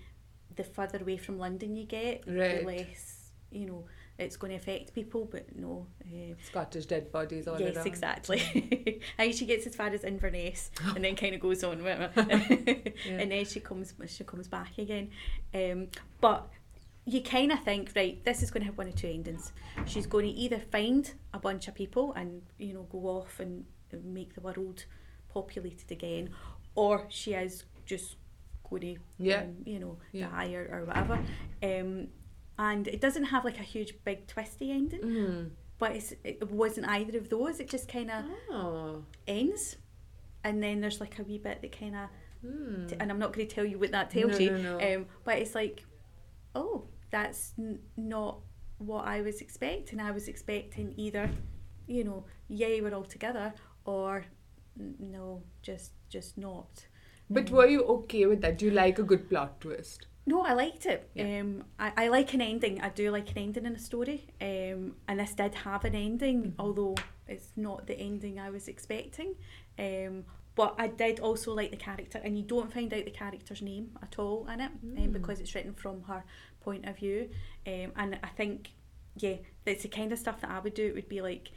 the 0.56 0.64
further 0.64 0.98
away 0.98 1.16
from 1.18 1.38
London 1.38 1.76
you 1.76 1.84
get, 1.84 2.24
Right. 2.26 2.60
the 2.60 2.66
less, 2.66 3.30
you 3.50 3.66
know, 3.66 3.84
it's 4.18 4.36
going 4.36 4.50
to 4.50 4.56
affect 4.56 4.94
people, 4.94 5.28
but 5.30 5.54
no. 5.54 5.86
Uh, 6.04 6.34
Scottish 6.42 6.86
dead 6.86 7.12
bodies 7.12 7.46
all 7.46 7.60
yes, 7.60 7.76
around. 7.76 7.86
exactly. 7.86 9.00
and 9.18 9.34
she 9.34 9.46
gets 9.46 9.66
as 9.66 9.76
far 9.76 9.88
as 9.88 10.02
Inverness, 10.04 10.70
and 10.96 11.04
then 11.04 11.14
kind 11.14 11.34
of 11.34 11.40
goes 11.40 11.62
on, 11.62 11.80
it. 11.86 12.96
and 13.08 13.30
then 13.30 13.44
she 13.44 13.60
comes 13.60 13.94
she 14.08 14.24
comes 14.24 14.48
back 14.48 14.76
again. 14.78 15.10
Um, 15.54 15.88
but 16.20 16.48
you 17.04 17.22
kind 17.22 17.52
of 17.52 17.60
think, 17.62 17.92
right, 17.94 18.22
this 18.24 18.42
is 18.42 18.50
going 18.50 18.62
to 18.62 18.66
have 18.66 18.76
one 18.76 18.88
of 18.88 18.96
two 18.96 19.06
endings. 19.08 19.52
She's 19.86 20.06
going 20.06 20.26
to 20.26 20.32
either 20.32 20.58
find 20.58 21.10
a 21.32 21.38
bunch 21.38 21.68
of 21.68 21.74
people 21.74 22.12
and 22.14 22.42
you 22.58 22.74
know 22.74 22.82
go 22.90 22.98
off 23.06 23.38
and 23.38 23.64
make 23.96 24.34
the 24.34 24.40
world 24.40 24.84
populated 25.28 25.90
again, 25.90 26.30
or 26.74 27.06
she 27.08 27.34
is 27.34 27.64
just 27.86 28.16
going 28.68 28.82
to, 28.82 28.96
Yeah. 29.18 29.42
um, 29.42 29.56
you 29.64 29.78
know, 29.78 29.98
Yeah. 30.12 30.28
die 30.30 30.52
or, 30.54 30.68
or 30.72 30.84
whatever. 30.84 31.24
Um, 31.62 32.08
and 32.58 32.86
it 32.88 33.00
doesn't 33.00 33.24
have 33.24 33.44
like 33.44 33.58
a 33.58 33.62
huge 33.62 33.94
big 34.04 34.26
twisty 34.26 34.70
ending, 34.72 35.00
Mm. 35.00 35.50
but 35.78 35.92
it's, 35.96 36.12
it 36.24 36.50
wasn't 36.50 36.88
either 36.88 37.16
of 37.18 37.28
those. 37.30 37.60
It 37.60 37.68
just 37.68 37.88
kind 37.88 38.10
of 38.10 38.24
Oh. 38.50 39.04
ends, 39.26 39.76
and 40.44 40.62
then 40.62 40.80
there's 40.80 41.00
like 41.00 41.18
a 41.18 41.22
wee 41.22 41.38
bit 41.38 41.62
that 41.62 41.72
kind 41.78 41.94
of, 41.96 42.08
Mm. 42.44 42.92
and 43.00 43.10
I'm 43.10 43.18
not 43.18 43.32
going 43.32 43.48
to 43.48 43.54
tell 43.54 43.64
you 43.64 43.78
what 43.78 43.90
that 43.92 44.10
tells 44.10 44.32
No, 44.32 44.38
you. 44.38 44.50
no, 44.58 44.78
no. 44.78 44.96
Um, 44.96 45.06
but 45.24 45.38
it's 45.38 45.54
like, 45.54 45.84
oh, 46.54 46.86
that's 47.10 47.54
n- 47.58 47.80
not 47.96 48.40
what 48.78 49.06
I 49.06 49.22
was 49.22 49.40
expecting. 49.40 49.98
I 50.00 50.10
was 50.12 50.28
expecting 50.28 50.94
either, 50.96 51.30
you 51.86 52.04
know, 52.04 52.24
yay, 52.48 52.80
we're 52.80 52.94
all 52.94 53.04
together, 53.04 53.52
or 53.88 54.24
no, 54.98 55.42
just 55.62 55.92
just 56.10 56.36
not. 56.38 56.86
But 57.30 57.48
Um, 57.50 57.56
were 57.56 57.66
you 57.66 57.82
okay 57.96 58.26
with 58.26 58.40
that? 58.42 58.58
Do 58.58 58.66
you 58.66 58.70
like 58.70 58.98
a 58.98 59.02
good 59.02 59.28
plot 59.28 59.60
twist? 59.60 60.06
No, 60.26 60.42
I 60.42 60.52
liked 60.52 60.84
it. 60.86 61.08
Yeah. 61.14 61.40
Um, 61.40 61.64
I, 61.78 61.92
I 62.04 62.08
like 62.08 62.34
an 62.34 62.42
ending. 62.42 62.80
I 62.82 62.90
do 62.90 63.10
like 63.10 63.30
an 63.32 63.38
ending 63.38 63.64
in 63.66 63.74
a 63.74 63.78
story. 63.78 64.26
Um, 64.40 64.96
and 65.08 65.18
this 65.20 65.34
did 65.34 65.54
have 65.54 65.84
an 65.86 65.94
ending, 65.94 66.42
Mm-hmm. 66.42 66.60
although 66.60 66.96
it's 67.26 67.50
not 67.56 67.86
the 67.86 67.98
ending 67.98 68.38
I 68.38 68.50
was 68.50 68.68
expecting. 68.68 69.34
Um, 69.78 70.24
but 70.54 70.74
I 70.78 70.88
did 70.88 71.20
also 71.20 71.54
like 71.54 71.70
the 71.70 71.76
character, 71.78 72.20
and 72.24 72.36
you 72.36 72.44
don't 72.44 72.72
find 72.72 72.92
out 72.92 73.04
the 73.04 73.10
character's 73.22 73.62
name 73.62 73.86
at 74.02 74.18
all 74.18 74.46
in 74.52 74.60
it, 74.60 74.70
um, 74.82 75.08
Mm. 75.08 75.12
because 75.12 75.40
it's 75.40 75.54
written 75.54 75.72
from 75.74 76.02
her 76.02 76.22
point 76.60 76.84
of 76.88 76.96
view. 76.98 77.30
Um, 77.66 77.92
and 77.96 78.18
I 78.22 78.28
think, 78.36 78.70
yeah, 79.16 79.36
it's 79.66 79.82
the 79.84 79.88
kind 79.88 80.12
of 80.12 80.18
stuff 80.18 80.40
that 80.42 80.50
I 80.50 80.60
would 80.60 80.74
do. 80.74 80.86
It 80.88 80.94
would 80.94 81.08
be 81.08 81.22
like, 81.22 81.52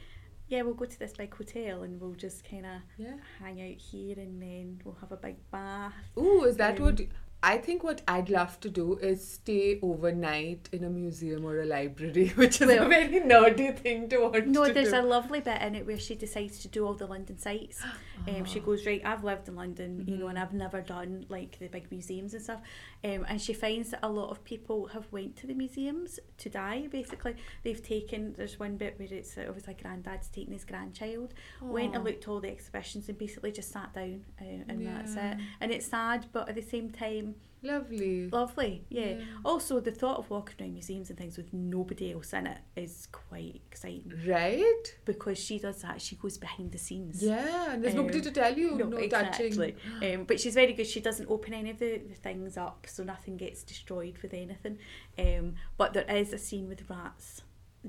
yeah, 0.52 0.60
we'll 0.62 0.74
go 0.74 0.84
to 0.84 0.98
this 0.98 1.14
big 1.14 1.34
hotel 1.34 1.82
and 1.82 1.98
we'll 2.00 2.12
just 2.26 2.44
kind 2.48 2.66
of 2.66 2.78
Yeah. 2.98 3.16
hang 3.40 3.60
out 3.62 3.78
here, 3.90 4.18
and 4.18 4.40
then 4.42 4.80
we'll 4.84 4.98
have 5.00 5.10
a 5.12 5.16
big 5.16 5.36
bath. 5.50 5.94
Ooh, 6.18 6.44
is 6.44 6.56
that 6.58 6.78
Um, 6.78 6.84
what? 6.86 7.00
I 7.44 7.58
think 7.58 7.82
what 7.82 8.02
I'd 8.06 8.28
love 8.30 8.60
to 8.60 8.70
do 8.70 8.98
is 8.98 9.26
stay 9.26 9.80
overnight 9.82 10.68
in 10.72 10.84
a 10.84 10.90
museum 10.90 11.44
or 11.44 11.58
a 11.60 11.66
library, 11.66 12.28
which 12.36 12.60
is 12.60 12.68
Well- 12.68 12.86
a 12.86 12.88
very 12.88 13.20
nerdy 13.20 13.76
thing 13.76 14.08
to 14.10 14.18
want 14.18 14.46
No, 14.46 14.64
to 14.66 14.72
there's 14.72 14.90
do. 14.92 15.00
a 15.00 15.02
lovely 15.02 15.40
bit 15.40 15.60
in 15.60 15.74
it 15.74 15.84
where 15.84 15.98
she 15.98 16.14
decides 16.14 16.60
to 16.60 16.68
do 16.68 16.86
all 16.86 16.94
the 16.94 17.06
London 17.06 17.38
sites. 17.38 17.82
Um, 18.28 18.44
she 18.44 18.60
goes 18.60 18.86
right. 18.86 19.02
I've 19.04 19.24
lived 19.24 19.48
in 19.48 19.56
London, 19.56 20.04
you 20.06 20.16
know, 20.16 20.28
and 20.28 20.38
I've 20.38 20.52
never 20.52 20.80
done 20.80 21.26
like 21.28 21.58
the 21.58 21.66
big 21.66 21.90
museums 21.90 22.34
and 22.34 22.40
stuff. 22.44 22.60
Um, 23.04 23.26
and 23.28 23.40
she 23.40 23.52
finds 23.52 23.90
that 23.90 24.00
a 24.02 24.08
lot 24.08 24.30
of 24.30 24.44
people 24.44 24.86
have 24.88 25.06
went 25.10 25.34
to 25.36 25.46
the 25.48 25.54
museums 25.54 26.20
to 26.38 26.48
die. 26.48 26.86
Basically, 26.90 27.34
they've 27.64 27.82
taken. 27.82 28.32
There's 28.36 28.58
one 28.60 28.76
bit 28.76 28.94
where 28.98 29.08
it's 29.10 29.36
uh, 29.36 29.44
obviously 29.48 29.74
granddad's 29.74 30.28
taking 30.28 30.52
his 30.52 30.64
grandchild, 30.64 31.34
went 31.60 31.94
and 31.96 32.04
looked 32.04 32.24
at 32.24 32.28
all 32.28 32.40
the 32.40 32.48
exhibitions 32.48 33.08
and 33.08 33.18
basically 33.18 33.50
just 33.50 33.72
sat 33.72 33.92
down, 33.92 34.24
uh, 34.40 34.44
and 34.68 34.86
that's 34.86 35.16
it. 35.16 35.36
And 35.60 35.72
it's 35.72 35.86
sad, 35.86 36.26
but 36.32 36.48
at 36.48 36.54
the 36.54 36.62
same 36.62 36.90
time, 36.90 37.34
Lovely. 37.62 38.28
lovely. 38.28 38.84
Yeah. 38.88 39.06
Yeah. 39.06 39.20
Also, 39.44 39.80
the 39.80 39.90
thought 39.92 40.18
of 40.18 40.28
walking 40.30 40.56
around 40.60 40.72
museums 40.74 41.10
and 41.10 41.18
things 41.18 41.36
with 41.36 41.52
nobody 41.52 42.12
else 42.12 42.32
in 42.32 42.46
it 42.46 42.58
is 42.76 43.06
quite 43.12 43.60
exciting 43.70 44.12
Right? 44.26 44.98
because 45.04 45.38
she 45.38 45.58
does 45.58 45.82
that. 45.82 46.00
She 46.00 46.16
goes 46.16 46.38
behind 46.38 46.72
the 46.72 46.78
scenes. 46.78 47.22
Yeah, 47.22 47.72
and 47.72 47.82
there's 47.84 47.94
nobody 47.94 48.18
Um, 48.18 48.24
to 48.24 48.30
tell 48.32 48.58
you, 48.58 48.76
no, 48.78 48.86
No, 48.86 48.96
exactly. 48.96 49.76
Um, 50.02 50.24
but 50.24 50.40
she's 50.40 50.54
very 50.54 50.72
good. 50.72 50.86
She 50.86 51.00
doesn't 51.00 51.28
open 51.30 51.54
any 51.54 51.70
of 51.70 51.78
the, 51.78 51.98
the 51.98 52.14
things 52.14 52.56
up, 52.56 52.86
so 52.88 53.04
nothing 53.04 53.36
gets 53.36 53.62
destroyed 53.62 54.18
with 54.22 54.34
anything. 54.34 54.78
Um, 55.18 55.54
but 55.76 55.92
there 55.92 56.10
is 56.10 56.32
a 56.32 56.38
scene 56.38 56.68
with 56.68 56.88
rats. 56.90 57.42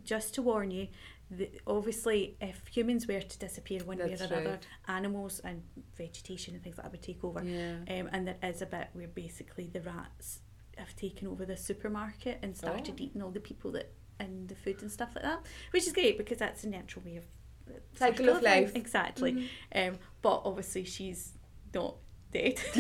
Just 0.04 0.34
to 0.36 0.42
warn 0.42 0.72
you, 0.72 0.88
the, 1.38 1.50
obviously, 1.68 2.36
if 2.42 2.66
humans 2.68 3.08
were 3.08 3.22
to 3.22 3.40
disappear 3.40 3.82
one 3.84 3.98
way 3.98 4.04
or 4.12 4.16
another, 4.16 4.50
right. 4.52 4.68
animals 4.88 5.40
and 5.44 5.64
vegetation 5.98 6.54
and 6.56 6.64
things 6.64 6.78
like 6.78 6.86
that 6.86 6.92
would 6.92 7.02
take 7.02 7.24
over. 7.24 7.44
Yeah. 7.44 7.78
Um, 7.90 8.10
and 8.12 8.28
there 8.28 8.38
is 8.44 8.62
a 8.62 8.66
bit 8.66 8.90
where 8.94 9.08
basically 9.08 9.68
the 9.68 9.82
rats 9.82 10.40
have 10.78 10.96
taken 10.96 11.28
over 11.28 11.46
the 11.46 11.56
supermarket 11.58 12.40
and 12.42 12.56
started 12.58 12.96
Oh. 13.00 13.04
eating 13.04 13.22
all 13.22 13.32
the 13.32 13.40
people 13.40 13.72
that 13.74 13.92
and 14.20 14.48
the 14.48 14.56
food 14.56 14.82
and 14.82 14.92
stuff 14.92 15.12
like 15.16 15.24
that, 15.24 15.42
which 15.72 15.86
is 15.88 15.92
great 15.94 16.18
because 16.18 16.38
that's 16.38 16.64
a 16.64 16.70
natural 16.70 17.04
way 17.06 17.18
of 17.18 17.26
Cycle 17.96 18.30
of 18.30 18.42
life. 18.44 18.76
Exactly. 18.76 19.48
Mhm. 19.74 19.88
Um, 19.90 20.00
but 20.22 20.42
obviously 20.46 20.84
she's 20.84 21.34
not 21.74 21.96
dead. 22.32 22.60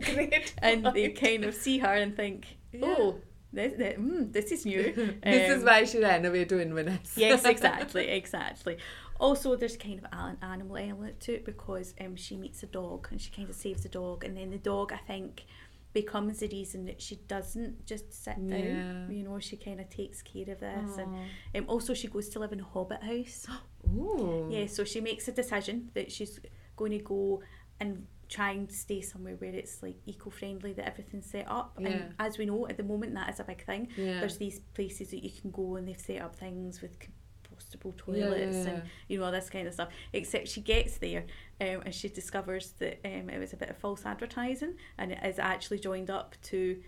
Great. 0.00 0.54
and 0.62 0.86
they 0.94 1.08
kind 1.10 1.44
of 1.44 1.54
see 1.54 1.78
her 1.78 1.92
and 1.94 2.14
think, 2.16 2.56
Yeah. 2.72 2.80
oh, 2.84 3.20
this, 3.54 3.72
this, 3.78 3.98
mm, 3.98 4.32
this 4.32 4.52
is 4.52 4.66
new. 4.66 4.92
this 5.22 5.50
is 5.50 5.60
Um, 5.62 5.66
why 5.66 5.84
she 5.84 5.98
ran 6.00 6.24
away 6.24 6.44
to 6.44 6.60
Inverness. 6.60 7.14
yes, 7.16 7.44
exactly, 7.54 8.08
exactly. 8.08 8.78
Also, 9.20 9.54
there's 9.56 9.76
kind 9.76 9.98
of 10.00 10.06
an 10.12 10.36
animal 10.42 10.76
element 10.76 11.20
to 11.20 11.34
it 11.34 11.44
because 11.44 11.94
um, 12.00 12.16
she 12.16 12.36
meets 12.36 12.62
a 12.62 12.66
dog 12.66 13.08
and 13.10 13.20
she 13.20 13.30
kind 13.30 13.48
of 13.48 13.54
saves 13.54 13.82
the 13.84 13.88
dog, 13.88 14.24
and 14.24 14.36
then 14.36 14.50
the 14.50 14.58
dog, 14.58 14.92
I 14.92 14.96
think, 14.98 15.44
becomes 15.92 16.40
the 16.40 16.48
reason 16.48 16.86
that 16.86 17.00
she 17.00 17.14
doesn't 17.28 17.86
just 17.86 18.12
sit 18.12 18.34
Yeah. 18.38 18.56
down. 18.58 19.06
You 19.10 19.22
know, 19.22 19.38
she 19.38 19.56
kind 19.56 19.80
of 19.80 19.88
takes 19.88 20.20
care 20.22 20.50
of 20.50 20.58
this, 20.60 20.98
and 20.98 21.08
um, 21.54 21.64
also 21.68 21.94
she 21.94 22.08
goes 22.08 22.28
to 22.30 22.40
live 22.40 22.52
in 22.52 22.60
a 22.60 22.64
hobbit 22.64 23.02
house. 23.02 23.46
Ooh. 23.96 24.48
Yeah, 24.50 24.66
so 24.66 24.82
she 24.84 25.00
makes 25.00 25.28
a 25.28 25.32
decision 25.32 25.90
that 25.94 26.10
she's 26.10 26.40
going 26.76 26.90
to 26.92 26.98
go 26.98 27.42
and 27.78 28.06
try 28.28 28.52
and 28.52 28.70
stay 28.70 29.00
somewhere 29.00 29.34
where 29.36 29.54
it's 29.54 29.82
like 29.82 29.96
eco-friendly, 30.06 30.72
that 30.74 30.86
everything's 30.86 31.26
set 31.26 31.46
up. 31.48 31.76
Yeah. 31.78 31.88
And 31.88 32.14
as 32.18 32.38
we 32.38 32.46
know, 32.46 32.66
at 32.68 32.76
the 32.76 32.82
moment, 32.82 33.14
that 33.14 33.30
is 33.30 33.40
a 33.40 33.44
big 33.44 33.64
thing. 33.64 33.88
Yeah. 33.96 34.20
There's 34.20 34.38
these 34.38 34.60
places 34.74 35.10
that 35.10 35.22
you 35.22 35.30
can 35.30 35.50
go 35.50 35.76
and 35.76 35.86
they've 35.86 36.00
set 36.00 36.20
up 36.20 36.36
things 36.36 36.82
with 36.82 36.98
compostable 36.98 37.96
toilets 37.96 38.66
yeah. 38.66 38.72
and 38.72 38.82
you 39.08 39.18
know 39.18 39.24
all 39.24 39.32
this 39.32 39.50
kind 39.50 39.66
of 39.66 39.74
stuff. 39.74 39.88
Except 40.12 40.48
she 40.48 40.60
gets 40.60 40.98
there 40.98 41.24
um, 41.60 41.82
and 41.84 41.94
she 41.94 42.08
discovers 42.08 42.72
that 42.78 43.00
um, 43.04 43.30
it 43.30 43.38
was 43.38 43.52
a 43.52 43.56
bit 43.56 43.70
of 43.70 43.76
false 43.76 44.04
advertising 44.04 44.74
and 44.98 45.12
it 45.12 45.18
is 45.24 45.38
actually 45.38 45.78
joined 45.78 46.10
up 46.10 46.34
to 46.42 46.80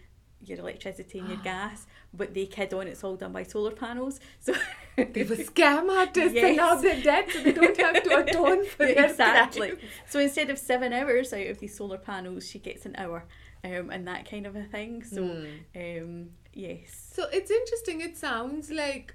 your 0.44 0.58
electricity 0.58 1.18
and 1.18 1.28
your 1.28 1.38
gas, 1.42 1.86
but 2.12 2.34
they 2.34 2.46
kid 2.46 2.72
on 2.74 2.86
it's 2.86 3.02
all 3.04 3.16
done 3.16 3.32
by 3.32 3.42
solar 3.42 3.72
panels. 3.72 4.20
So 4.40 4.54
They 4.96 5.24
were 5.24 5.36
scam 5.36 5.90
artists 5.90 6.38
and 6.38 6.56
now 6.56 6.74
they're 6.76 7.02
dead, 7.02 7.26
so 7.30 7.42
they 7.42 7.52
don't 7.52 7.76
have 7.76 8.02
to 8.02 8.18
atone 8.24 8.64
for 8.76 8.86
their 8.86 9.10
exactly. 9.10 9.72
So 10.06 10.20
instead 10.20 10.48
of 10.50 10.58
seven 10.58 10.92
hours 10.92 11.32
out 11.32 11.46
of 11.48 11.58
these 11.58 11.76
solar 11.76 11.98
panels, 11.98 12.48
she 12.48 12.58
gets 12.58 12.86
an 12.86 12.94
hour, 12.96 13.24
um, 13.64 13.90
and 13.90 14.06
that 14.08 14.28
kind 14.30 14.46
of 14.46 14.56
a 14.56 14.64
thing. 14.64 15.02
So, 15.04 15.22
Hmm. 15.22 15.46
um, 15.76 16.30
yes, 16.54 17.10
So 17.14 17.26
it's 17.32 17.50
interesting. 17.50 18.00
It 18.00 18.16
sounds 18.16 18.70
like 18.70 19.14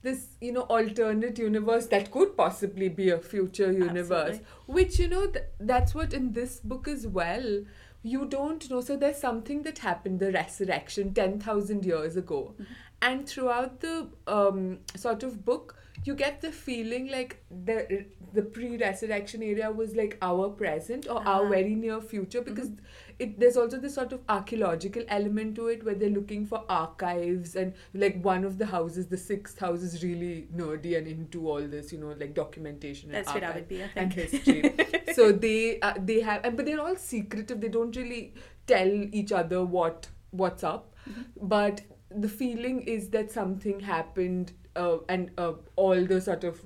this, 0.00 0.28
you 0.40 0.52
know, 0.52 0.62
alternate 0.62 1.38
universe 1.38 1.86
that 1.88 2.10
could 2.10 2.36
possibly 2.36 2.88
be 2.88 3.10
a 3.10 3.18
future 3.18 3.72
universe. 3.72 4.36
Absolutely. 4.38 4.40
Which, 4.66 4.98
you 4.98 5.08
know, 5.08 5.26
th- 5.26 5.44
that's 5.58 5.94
what 5.94 6.12
in 6.14 6.32
this 6.32 6.60
book 6.60 6.86
as 6.88 7.06
well. 7.06 7.64
You 8.02 8.26
don't 8.26 8.68
know. 8.70 8.80
So 8.80 8.96
there's 8.96 9.18
something 9.18 9.62
that 9.62 9.78
happened, 9.78 10.20
the 10.20 10.32
resurrection, 10.32 11.14
10,000 11.14 11.84
years 11.84 12.16
ago. 12.16 12.54
Mm-hmm. 12.54 12.72
And 13.00 13.28
throughout 13.28 13.80
the 13.80 14.08
um, 14.26 14.78
sort 14.96 15.22
of 15.22 15.44
book, 15.44 15.76
you 16.04 16.14
get 16.14 16.40
the 16.40 16.50
feeling 16.52 17.08
like 17.10 17.42
the 17.64 18.04
the 18.34 18.42
pre-resurrection 18.42 19.42
area 19.42 19.70
was 19.70 19.94
like 19.96 20.16
our 20.22 20.48
present 20.50 21.06
or 21.08 21.16
our 21.26 21.46
Ah. 21.46 21.48
very 21.48 21.74
near 21.74 22.00
future 22.00 22.42
because 22.42 22.70
it 23.18 23.38
there's 23.40 23.56
also 23.56 23.78
this 23.78 23.94
sort 23.94 24.12
of 24.12 24.20
archaeological 24.28 25.02
element 25.08 25.54
to 25.56 25.66
it 25.68 25.84
where 25.84 25.94
they're 25.94 26.10
looking 26.10 26.44
for 26.46 26.62
archives 26.68 27.56
and 27.56 27.72
like 27.94 28.20
one 28.22 28.44
of 28.44 28.58
the 28.58 28.66
houses 28.66 29.06
the 29.08 29.16
sixth 29.16 29.58
house 29.58 29.82
is 29.82 30.02
really 30.04 30.46
nerdy 30.54 30.96
and 30.98 31.06
into 31.08 31.48
all 31.48 31.60
this 31.76 31.92
you 31.92 31.98
know 31.98 32.14
like 32.20 32.34
documentation 32.34 33.08
and 33.10 33.16
that's 33.18 33.28
archive 33.30 33.54
would 33.54 33.68
be. 33.68 33.82
I 33.82 33.88
and 33.96 34.12
history. 34.12 34.74
So 35.14 35.32
they 35.32 35.80
uh, 35.80 35.94
they 35.98 36.20
have 36.20 36.44
and- 36.44 36.56
but 36.56 36.66
they're 36.66 36.80
all 36.80 36.96
secretive. 36.96 37.60
They 37.60 37.68
don't 37.68 37.96
really 37.96 38.34
tell 38.66 38.88
each 39.22 39.32
other 39.32 39.64
what 39.64 40.08
what's 40.30 40.62
up. 40.62 40.94
But 41.40 41.80
the 42.10 42.28
feeling 42.28 42.82
is 42.82 43.08
that 43.10 43.30
something 43.32 43.80
happened 43.80 44.52
uh, 44.76 44.98
and 45.08 45.30
uh, 45.38 45.52
all 45.76 46.04
the 46.04 46.20
sort 46.20 46.44
of 46.44 46.60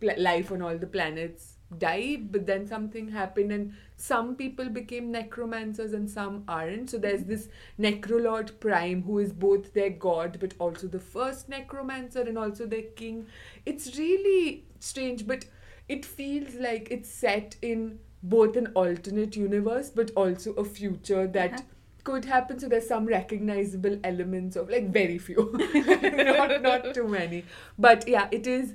pl- 0.00 0.18
life 0.18 0.50
on 0.52 0.62
all 0.62 0.76
the 0.78 0.86
planets 0.86 1.52
died 1.78 2.30
but 2.30 2.46
then 2.46 2.64
something 2.66 3.08
happened 3.08 3.50
and 3.50 3.72
some 3.96 4.36
people 4.36 4.68
became 4.68 5.10
necromancers 5.10 5.92
and 5.92 6.08
some 6.08 6.44
aren't 6.46 6.90
so 6.90 6.96
there's 6.96 7.24
this 7.24 7.48
necrolord 7.78 8.52
prime 8.60 9.02
who 9.02 9.18
is 9.18 9.32
both 9.32 9.72
their 9.74 9.90
god 9.90 10.36
but 10.38 10.54
also 10.60 10.86
the 10.86 11.00
first 11.00 11.48
necromancer 11.48 12.20
and 12.20 12.38
also 12.38 12.66
their 12.66 12.88
king 12.94 13.26
it's 13.64 13.98
really 13.98 14.64
strange 14.78 15.26
but 15.26 15.44
it 15.88 16.04
feels 16.04 16.54
like 16.54 16.88
it's 16.90 17.08
set 17.10 17.56
in 17.62 17.98
both 18.22 18.56
an 18.56 18.68
alternate 18.74 19.34
universe 19.36 19.90
but 19.90 20.10
also 20.16 20.52
a 20.52 20.64
future 20.64 21.26
that 21.26 21.52
Uh-huh. 21.52 21.62
Could 22.06 22.24
happen. 22.24 22.58
So 22.58 22.68
there's 22.68 22.88
some 22.88 23.06
recognizable 23.06 23.98
elements 24.04 24.56
of 24.56 24.70
like 24.70 24.90
very 24.90 25.18
few, 25.18 25.50
not 25.74 26.62
not 26.62 26.94
too 26.94 27.08
many. 27.08 27.44
But 27.86 28.08
yeah, 28.14 28.28
it 28.30 28.46
is 28.46 28.74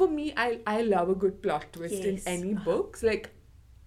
for 0.00 0.08
me. 0.08 0.34
I 0.36 0.58
I 0.66 0.82
love 0.82 1.14
a 1.14 1.14
good 1.14 1.40
plot 1.46 1.72
twist 1.78 2.10
in 2.10 2.20
any 2.26 2.54
uh-huh. 2.54 2.64
books. 2.64 3.02
Like 3.12 3.30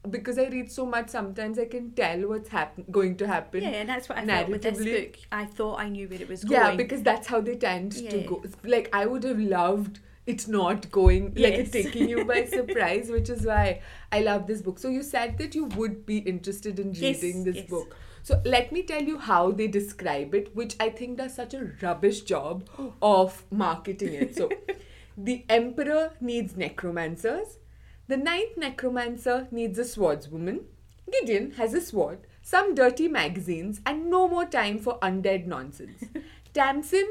because 0.09 0.39
I 0.39 0.47
read 0.47 0.71
so 0.71 0.85
much, 0.85 1.09
sometimes 1.09 1.59
I 1.59 1.65
can 1.65 1.91
tell 1.91 2.27
what's 2.29 2.49
happen 2.49 2.85
going 2.89 3.17
to 3.17 3.27
happen. 3.27 3.61
Yeah, 3.63 3.69
and 3.81 3.89
that's 3.89 4.07
what 4.09 4.17
I 4.17 4.25
felt 4.25 4.49
with 4.49 4.61
this 4.61 4.83
book. 4.83 5.17
I 5.31 5.45
thought 5.45 5.79
I 5.79 5.89
knew 5.89 6.07
where 6.07 6.21
it 6.21 6.29
was 6.29 6.43
going. 6.43 6.61
Yeah, 6.61 6.75
because 6.75 7.03
that's 7.03 7.27
how 7.27 7.41
they 7.41 7.55
tend 7.55 7.91
to 7.93 8.21
go. 8.33 8.43
Like 8.63 8.89
I 8.93 9.05
would 9.05 9.23
have 9.23 9.39
loved 9.39 9.99
it 10.27 10.47
not 10.47 10.89
going 10.91 11.27
like 11.35 11.53
it 11.53 11.69
Yes. 11.69 11.71
taking 11.71 12.09
you 12.09 12.25
by 12.25 12.45
surprise, 12.57 13.09
which 13.09 13.29
is 13.29 13.45
why 13.45 13.81
I 14.11 14.21
love 14.21 14.45
this 14.47 14.61
book. 14.61 14.79
So 14.79 14.89
you 14.89 15.03
said 15.03 15.37
that 15.37 15.55
you 15.55 15.65
would 15.81 16.05
be 16.05 16.17
interested 16.33 16.79
in 16.79 16.93
Yes, 16.93 17.21
reading 17.21 17.43
this 17.43 17.63
yes. 17.63 17.69
book. 17.69 17.95
So 18.27 18.41
let 18.43 18.73
me 18.73 18.83
tell 18.83 19.03
you 19.03 19.19
how 19.19 19.51
they 19.51 19.69
describe 19.69 20.35
it, 20.35 20.53
which 20.53 20.75
I 20.81 20.89
think 20.89 21.17
does 21.17 21.33
such 21.33 21.53
a 21.53 21.71
rubbish 21.81 22.23
job 22.23 22.67
of 23.01 23.45
marketing 23.49 24.15
it. 24.15 24.35
So 24.35 24.49
the 25.17 25.45
emperor 25.47 26.11
needs 26.19 26.57
necromancers. 26.57 27.57
The 28.09 28.17
ninth 28.17 28.57
necromancer 28.57 29.47
needs 29.49 29.79
a 29.79 29.83
swordswoman. 29.83 30.63
Gideon 31.09 31.51
has 31.51 31.73
a 31.73 31.79
sword, 31.79 32.27
some 32.41 32.75
dirty 32.75 33.07
magazines, 33.07 33.79
and 33.85 34.09
no 34.09 34.27
more 34.27 34.43
time 34.43 34.77
for 34.77 34.99
undead 34.99 35.47
nonsense. 35.47 36.03
Tamsin, 36.53 37.07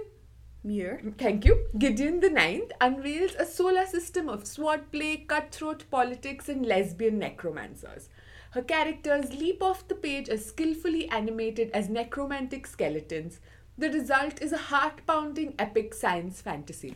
Muir. 0.62 1.00
thank 1.16 1.46
you, 1.46 1.68
Gideon 1.78 2.20
the 2.20 2.28
Ninth 2.28 2.72
unveils 2.78 3.34
a 3.36 3.46
solar 3.46 3.86
system 3.86 4.28
of 4.28 4.44
swordplay, 4.44 5.26
cutthroat 5.26 5.84
politics, 5.90 6.50
and 6.50 6.66
lesbian 6.66 7.18
necromancers. 7.18 8.10
Her 8.56 8.62
characters 8.62 9.34
leap 9.34 9.62
off 9.62 9.86
the 9.86 9.94
page 9.94 10.30
as 10.30 10.46
skillfully 10.46 11.10
animated 11.10 11.70
as 11.72 11.90
necromantic 11.90 12.66
skeletons. 12.66 13.38
The 13.76 13.90
result 13.90 14.40
is 14.40 14.50
a 14.50 14.56
heart 14.56 15.02
pounding 15.06 15.52
epic 15.58 15.92
science 15.92 16.40
fantasy. 16.40 16.94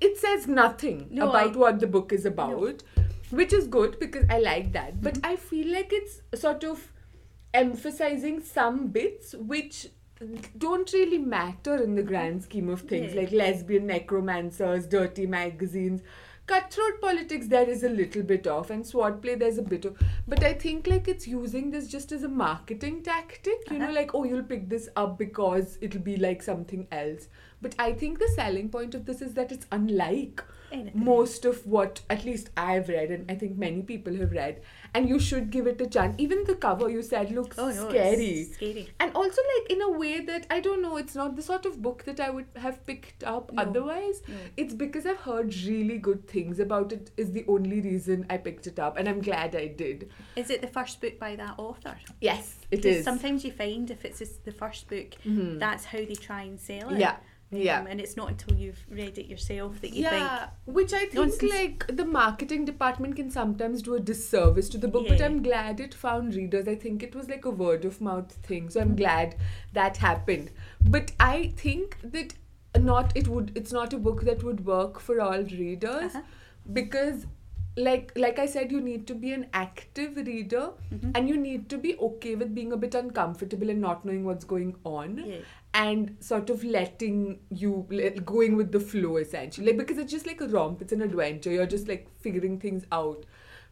It 0.00 0.18
says 0.18 0.46
nothing 0.46 1.08
No, 1.10 1.28
about 1.28 1.56
I- 1.56 1.58
what 1.58 1.80
the 1.80 1.88
book 1.88 2.12
is 2.12 2.24
about, 2.24 2.84
which 3.30 3.52
is 3.52 3.66
good 3.66 3.98
because 3.98 4.24
I 4.30 4.38
like 4.38 4.72
that. 4.74 5.02
But 5.02 5.14
mm-hmm. 5.14 5.32
I 5.32 5.34
feel 5.34 5.72
like 5.72 5.92
it's 5.92 6.22
sort 6.40 6.62
of 6.62 6.92
emphasizing 7.52 8.40
some 8.40 8.86
bits 8.86 9.34
which 9.34 9.88
don't 10.56 10.92
really 10.92 11.18
matter 11.18 11.82
in 11.82 11.96
the 11.96 12.04
grand 12.04 12.44
scheme 12.44 12.68
of 12.68 12.82
things, 12.82 13.14
Yeah. 13.14 13.22
like 13.22 13.32
lesbian 13.32 13.88
necromancers, 13.88 14.86
dirty 14.86 15.26
magazines. 15.26 16.02
Cutthroat 16.50 17.00
politics, 17.00 17.46
there 17.46 17.68
is 17.68 17.84
a 17.84 17.88
little 17.88 18.22
bit 18.24 18.46
of, 18.48 18.70
and 18.72 18.84
swordplay, 18.84 19.38
there's 19.38 19.58
a 19.58 19.62
bit 19.62 19.84
of. 19.84 19.96
But 20.26 20.42
I 20.42 20.52
think 20.52 20.88
like 20.88 21.06
it's 21.06 21.28
using 21.28 21.70
this 21.70 21.86
just 21.86 22.10
as 22.10 22.24
a 22.24 22.28
marketing 22.28 23.02
tactic, 23.04 23.70
you 23.70 23.78
know, 23.78 23.84
Uh-huh. 23.84 23.94
like, 23.94 24.14
oh, 24.16 24.24
you'll 24.24 24.42
pick 24.42 24.68
this 24.68 24.88
up 24.96 25.16
because 25.16 25.78
it'll 25.80 26.00
be 26.00 26.16
like 26.16 26.42
something 26.42 26.88
else. 26.90 27.28
But 27.62 27.76
I 27.78 27.92
think 27.92 28.18
the 28.18 28.28
selling 28.34 28.68
point 28.68 28.96
of 28.96 29.06
this 29.06 29.22
is 29.22 29.34
that 29.34 29.52
it's 29.52 29.66
unlike 29.70 30.42
Anything. 30.72 31.04
most 31.04 31.44
of 31.44 31.64
what 31.66 32.00
at 32.10 32.24
least 32.24 32.50
I've 32.56 32.88
read, 32.88 33.10
and 33.12 33.30
I 33.30 33.34
think 33.36 33.56
many 33.56 33.82
people 33.82 34.16
have 34.16 34.32
read. 34.32 34.60
And 34.94 35.08
you 35.08 35.18
should 35.18 35.50
give 35.50 35.66
it 35.66 35.80
a 35.80 35.86
chance. 35.86 36.14
Even 36.18 36.44
the 36.44 36.54
cover 36.56 36.88
you 36.88 37.02
said 37.02 37.30
looks 37.30 37.58
Oh 37.58 37.68
no, 37.70 37.88
scary. 37.88 38.26
It's 38.40 38.54
scary. 38.54 38.88
And 38.98 39.12
also, 39.14 39.40
like, 39.58 39.70
in 39.70 39.80
a 39.82 39.90
way 39.90 40.20
that 40.24 40.46
I 40.50 40.60
don't 40.60 40.82
know, 40.82 40.96
it's 40.96 41.14
not 41.14 41.36
the 41.36 41.42
sort 41.42 41.64
of 41.66 41.80
book 41.80 42.04
that 42.04 42.18
I 42.20 42.30
would 42.30 42.46
have 42.56 42.84
picked 42.86 43.22
up 43.24 43.52
No. 43.52 43.62
otherwise. 43.62 44.22
No. 44.26 44.34
It's 44.56 44.74
because 44.74 45.06
I've 45.06 45.18
heard 45.18 45.54
really 45.64 45.98
good 45.98 46.26
things 46.26 46.58
about 46.58 46.92
it, 46.92 47.10
is 47.16 47.32
the 47.32 47.44
only 47.48 47.80
reason 47.80 48.26
I 48.28 48.38
picked 48.38 48.66
it 48.66 48.78
up, 48.78 48.96
and 48.98 49.08
I'm 49.08 49.20
glad 49.20 49.54
I 49.54 49.68
did. 49.68 50.10
Is 50.36 50.50
it 50.50 50.60
the 50.60 50.66
first 50.66 51.00
book 51.00 51.18
by 51.18 51.36
that 51.36 51.54
author? 51.58 51.96
Yes, 52.20 52.56
it 52.70 52.84
is. 52.84 53.04
Sometimes 53.04 53.44
you 53.44 53.52
find 53.52 53.90
if 53.90 54.04
it's 54.04 54.18
just 54.18 54.44
the 54.44 54.52
first 54.52 54.88
book, 54.88 55.10
Mhm. 55.24 55.58
that's 55.60 55.84
how 55.84 55.98
they 55.98 56.14
try 56.14 56.42
and 56.42 56.58
sell 56.58 56.90
it. 56.92 56.98
Yeah, 57.00 57.16
Um, 57.52 57.58
yeah. 57.60 57.84
and 57.88 58.00
it's 58.00 58.16
not 58.16 58.28
until 58.30 58.56
you've 58.56 58.84
read 58.88 59.18
it 59.18 59.26
yourself 59.26 59.80
that 59.80 59.88
you 59.88 60.04
think. 60.04 60.12
yeah, 60.22 60.50
which 60.66 60.92
I 60.92 61.00
think 61.00 61.14
Nonsense. 61.14 61.52
like 61.52 61.84
the 61.96 62.04
marketing 62.04 62.64
department 62.64 63.16
can 63.16 63.28
sometimes 63.30 63.82
do 63.82 63.94
a 63.94 64.00
disservice 64.00 64.68
to 64.68 64.78
the 64.78 64.86
book, 64.86 65.08
but 65.08 65.20
I'm 65.20 65.42
glad 65.42 65.80
it 65.80 65.92
found 65.92 66.36
readers. 66.36 66.68
I 66.68 66.76
think 66.76 67.02
it 67.02 67.14
was 67.14 67.28
like 67.28 67.44
a 67.44 67.50
word 67.50 67.84
of 67.84 68.00
mouth 68.00 68.30
thing, 68.44 68.70
so 68.70 68.80
I'm 68.80 68.94
glad 68.94 69.34
that 69.72 69.96
happened. 69.96 70.52
But 70.80 71.10
I 71.18 71.52
think 71.56 71.96
that 72.04 72.34
not 72.78 73.16
it 73.16 73.26
would 73.26 73.50
it's 73.56 73.72
not 73.72 73.92
a 73.92 73.98
book 73.98 74.22
that 74.22 74.44
would 74.44 74.64
work 74.64 75.00
for 75.00 75.20
all 75.20 75.42
readers 75.42 76.14
Uh-huh. 76.14 76.22
because 76.72 77.26
like 77.76 78.12
like 78.16 78.38
I 78.38 78.46
said, 78.46 78.72
you 78.72 78.80
need 78.80 79.06
to 79.06 79.14
be 79.14 79.32
an 79.32 79.46
active 79.52 80.16
reader 80.16 80.70
Mhm. 80.92 81.12
and 81.16 81.28
you 81.28 81.36
need 81.36 81.68
to 81.70 81.78
be 81.78 81.96
okay 82.08 82.34
with 82.34 82.54
being 82.54 82.72
a 82.72 82.76
bit 82.76 82.94
uncomfortable 82.94 83.70
and 83.70 83.80
not 83.80 84.04
knowing 84.04 84.24
what's 84.24 84.44
going 84.44 84.74
on 84.84 85.22
yeah. 85.24 85.36
and 85.72 86.16
sort 86.20 86.50
of 86.50 86.64
letting 86.64 87.38
you 87.50 87.86
going 88.24 88.56
with 88.56 88.72
the 88.72 88.80
flow 88.80 89.16
essentially. 89.18 89.68
Like 89.68 89.78
because 89.78 89.98
it's 89.98 90.10
just 90.12 90.26
like 90.26 90.40
a 90.40 90.48
romp 90.48 90.82
it's 90.82 90.92
an 90.92 91.00
adventure 91.00 91.50
you're 91.52 91.66
just 91.66 91.88
like 91.88 92.08
figuring 92.20 92.58
things 92.58 92.84
out. 92.90 93.24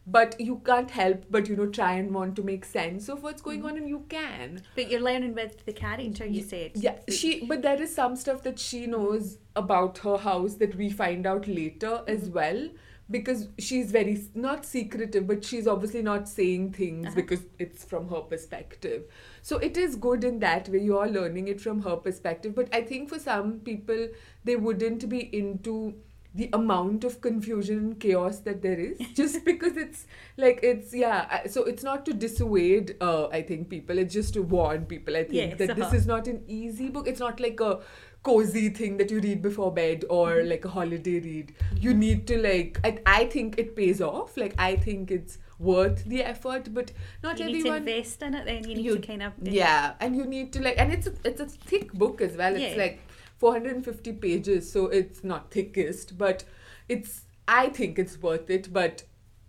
But 0.07 0.39
you 0.39 0.61
can't 0.65 0.89
help 0.89 1.25
but 1.29 1.49
you 1.49 1.55
know 1.57 1.67
try 1.67 1.93
and 1.95 2.13
want 2.15 2.35
to 2.37 2.41
make 2.43 2.63
sense 2.65 3.09
of 3.09 3.21
what's 3.21 3.41
going 3.41 3.65
on 3.65 3.77
and 3.77 3.87
you 3.87 4.05
can. 4.09 4.61
But 4.75 4.89
you're 4.89 5.01
learning 5.01 5.35
with 5.35 5.65
the 5.65 5.73
character, 5.73 6.25
you 6.25 6.41
said. 6.41 6.71
yeah. 6.75 6.99
She 7.09 7.45
but 7.45 7.61
there 7.61 7.81
is 7.81 7.93
some 7.93 8.15
stuff 8.15 8.43
that 8.43 8.57
she 8.59 8.87
knows 8.87 9.37
about 9.57 9.97
her 9.99 10.17
house 10.17 10.55
that 10.55 10.75
we 10.75 10.89
find 10.89 11.27
out 11.27 11.47
later 11.49 12.01
as 12.07 12.29
well 12.29 12.69
because 13.11 13.47
she's 13.57 13.91
very 13.91 14.13
not 14.35 14.65
secretive 14.65 15.25
but 15.27 15.43
she's 15.43 15.67
obviously 15.67 16.01
not 16.01 16.27
saying 16.29 16.71
things 16.73 17.07
Uh-huh. 17.07 17.15
because 17.15 17.41
it's 17.57 17.83
from 17.83 18.09
her 18.09 18.21
perspective 18.33 19.03
so 19.41 19.57
it 19.57 19.77
is 19.77 19.95
good 19.95 20.23
in 20.23 20.39
that 20.39 20.69
way 20.69 20.79
you 20.89 20.97
are 20.97 21.07
learning 21.09 21.47
it 21.47 21.59
from 21.61 21.81
her 21.87 21.95
perspective 21.95 22.53
but 22.55 22.73
i 22.73 22.81
think 22.91 23.09
for 23.09 23.19
some 23.19 23.53
people 23.71 24.07
they 24.43 24.55
wouldn't 24.55 25.07
be 25.09 25.21
into 25.41 25.75
the 26.35 26.49
amount 26.53 27.03
of 27.03 27.21
confusion 27.21 27.77
and 27.79 27.99
chaos 27.99 28.39
that 28.41 28.61
there 28.61 28.79
is 28.79 28.99
just 29.15 29.43
because 29.45 29.75
it's 29.77 30.05
like 30.37 30.59
it's 30.61 30.93
yeah 30.93 31.47
so 31.47 31.63
it's 31.63 31.83
not 31.83 32.05
to 32.05 32.13
dissuade 32.13 32.95
uh, 33.01 33.27
i 33.29 33.41
think 33.41 33.67
people 33.69 33.97
it's 33.97 34.13
just 34.13 34.33
to 34.35 34.41
warn 34.43 34.85
people 34.85 35.17
i 35.17 35.23
think 35.23 35.33
Yes, 35.33 35.57
that 35.57 35.75
this 35.75 35.85
uh-huh. 35.87 35.95
is 35.95 36.05
not 36.05 36.27
an 36.27 36.43
easy 36.47 36.89
book 36.89 37.07
it's 37.07 37.19
not 37.19 37.39
like 37.39 37.59
a 37.59 37.79
cozy 38.21 38.69
thing 38.69 38.97
that 38.97 39.09
you 39.09 39.19
read 39.21 39.41
before 39.41 39.73
bed 39.73 40.05
or 40.09 40.29
Mm-hmm. 40.29 40.49
like 40.49 40.65
a 40.65 40.69
holiday 40.69 41.19
read 41.19 41.53
you 41.79 41.93
need 41.93 42.27
to 42.27 42.37
like 42.37 42.79
I, 42.83 42.99
I 43.05 43.25
think 43.25 43.57
it 43.57 43.75
pays 43.75 43.99
off 44.01 44.37
like 44.37 44.53
i 44.57 44.75
think 44.75 45.09
it's 45.09 45.37
worth 45.57 46.03
the 46.05 46.23
effort 46.23 46.73
but 46.73 46.91
not 47.23 47.33
everyone. 47.41 47.49
you 47.55 47.63
need 47.63 47.69
to 47.69 47.75
invest 47.75 48.21
in 48.21 48.33
it 48.35 48.45
then. 48.45 48.63
You 48.69 48.75
need 48.75 48.85
You- 48.85 48.97
to 48.99 49.07
kind 49.07 49.23
of. 49.23 49.33
yeah 49.41 49.93
and 49.99 50.15
you 50.15 50.25
need 50.25 50.53
to 50.53 50.61
like 50.61 50.77
and 50.77 50.93
it's 50.93 51.07
a, 51.07 51.13
it's 51.25 51.41
a 51.41 51.45
thick 51.47 51.91
book 51.93 52.21
as 52.21 52.37
well 52.37 52.53
it's 52.55 52.75
Yeah. 52.75 52.83
like 52.83 52.99
450 53.39 54.13
pages 54.13 54.71
so 54.71 54.87
it's 54.87 55.23
not 55.23 55.51
thickest 55.51 56.17
but 56.17 56.43
it's 56.87 57.25
i 57.47 57.67
think 57.69 57.97
it's 57.97 58.21
worth 58.21 58.49
it 58.49 58.71
but 58.71 59.03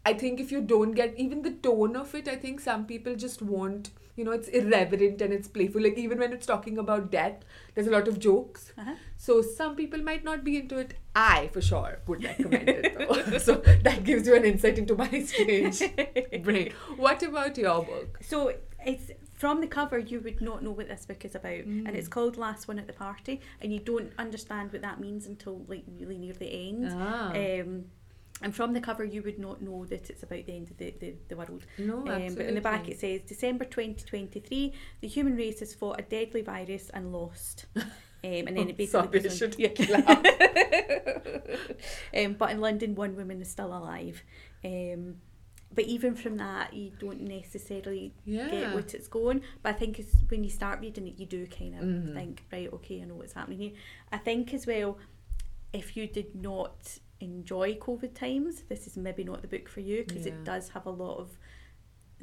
i 0.07 0.13
think 0.13 0.41
if 0.41 0.53
you 0.53 0.61
don't 0.61 0.93
get 0.93 1.15
even 1.19 1.43
the 1.43 1.51
tone 1.69 1.97
of 1.97 2.15
it 2.15 2.29
i 2.29 2.37
think 2.37 2.61
some 2.61 2.87
people 2.87 3.15
just 3.15 3.43
won't 3.43 3.91
you 4.21 4.25
know 4.25 4.33
it's 4.33 4.49
irreverent 4.49 5.23
and 5.23 5.33
it's 5.33 5.49
playful. 5.49 5.83
Like 5.83 5.97
even 5.97 6.19
when 6.19 6.33
it's 6.35 6.47
talking 6.47 6.79
about 6.79 7.11
death 7.11 7.37
there's 7.75 7.87
a 7.87 7.91
lot 7.91 8.07
of 8.07 8.19
jokes. 8.19 8.73
Uh-huh. 8.79 8.95
so 9.17 9.41
some 9.41 9.77
people 9.77 10.03
might 10.03 10.25
not 10.25 10.45
be 10.45 10.57
into 10.59 10.77
it. 10.79 10.95
I 11.15 11.49
for 11.55 11.63
sure 11.63 12.01
would 12.07 12.23
recommend 12.25 12.69
it 12.69 12.99
though. 12.99 13.39
So 13.47 13.57
that 13.85 14.05
gives 14.05 14.27
you 14.27 14.37
an 14.37 14.45
insight 14.45 14.79
into 14.79 14.95
my 14.95 15.09
strange 15.23 15.83
brain. 16.43 16.73
What 16.97 17.23
about 17.23 17.57
your 17.57 17.83
book 17.83 18.19
So 18.21 18.53
it's 18.85 19.11
from 19.41 19.61
the 19.63 19.67
cover 19.67 19.99
you 19.99 20.21
would 20.21 20.41
not 20.43 20.63
know 20.63 20.71
what 20.73 20.89
this 20.89 21.07
book 21.07 21.25
is 21.25 21.35
about, 21.35 21.65
and 21.65 21.87
Mm. 21.89 21.95
it's 21.95 22.09
called 22.09 22.37
Last 22.37 22.69
One 22.69 22.79
at 22.79 22.87
the 22.87 22.93
Party, 22.93 23.41
and 23.63 23.73
you 23.73 23.81
don't 23.81 24.13
understand 24.19 24.71
what 24.73 24.83
that 24.83 25.01
means 25.01 25.27
until 25.27 25.65
like 25.67 25.85
really 25.99 26.19
near 26.19 26.35
the 26.35 26.47
end. 26.69 26.87
ah. 26.91 27.31
Um, 27.33 27.87
and 28.43 28.55
from 28.55 28.73
the 28.75 28.81
cover, 28.81 29.05
you 29.05 29.23
would 29.23 29.39
not 29.39 29.63
know 29.63 29.85
that 29.87 30.09
it's 30.11 30.23
about 30.23 30.45
the 30.47 30.55
end 30.57 30.71
of 30.71 30.77
the, 30.79 30.95
the, 31.01 31.15
the 31.29 31.37
world. 31.37 31.65
no 31.79 31.99
Um, 32.07 32.35
but 32.35 32.47
in 32.47 32.55
the 32.55 32.61
back, 32.61 32.89
it 32.89 32.99
says 33.01 33.21
December 33.23 33.65
2023, 33.65 34.73
the 35.03 35.09
human 35.09 35.37
race 35.37 35.61
has 35.61 35.75
fought 35.75 36.01
a 36.01 36.03
deadly 36.03 36.43
virus 36.43 36.91
and 36.93 37.11
lost. 37.13 37.67
Um, 38.23 38.49
and 38.49 38.55
then 38.59 38.69
it 38.69 38.77
basically 38.77 39.31
Sorry, 39.31 39.55
should 39.55 39.89
laugh? 39.89 40.23
um, 42.15 42.35
but 42.35 42.51
in 42.51 42.61
London, 42.61 42.95
one 42.95 43.17
woman 43.17 43.41
is 43.41 43.51
still 43.51 43.75
alive. 43.75 44.23
Um, 44.63 45.17
but 45.75 45.85
even 45.85 46.15
from 46.15 46.37
that, 46.39 46.75
you 46.75 46.91
don't 46.99 47.21
necessarily 47.21 48.13
get 48.51 48.73
what 48.75 48.95
it's 48.95 49.07
going. 49.09 49.43
But 49.63 49.75
I 49.75 49.79
think 49.79 49.99
it's 49.99 50.15
when 50.29 50.43
you 50.45 50.51
start 50.51 50.81
reading 50.81 51.07
it, 51.07 51.19
you 51.19 51.27
do 51.27 51.47
kind 51.47 51.75
of 51.77 51.85
Mhm. 51.85 52.15
think, 52.15 52.45
right, 52.53 52.73
okay, 52.73 53.01
I 53.01 53.05
know 53.05 53.15
what's 53.15 53.35
happening 53.35 53.59
here. 53.59 53.73
I 54.11 54.19
think 54.19 54.53
as 54.53 54.67
well, 54.67 54.99
if 55.73 55.97
you 55.97 56.07
did 56.09 56.35
not 56.35 56.99
enjoy 57.21 57.75
COVID 57.77 58.15
times, 58.15 58.63
this 58.69 58.87
is 58.87 58.97
maybe 58.97 59.23
not 59.25 59.43
the 59.43 59.49
book 59.49 59.69
for 59.69 59.81
you 59.81 60.05
because 60.05 60.27
Yeah. 60.27 60.33
it 60.33 60.45
does 60.45 60.71
have 60.71 60.87
a 60.87 60.91
lot 60.91 61.19
of 61.19 61.39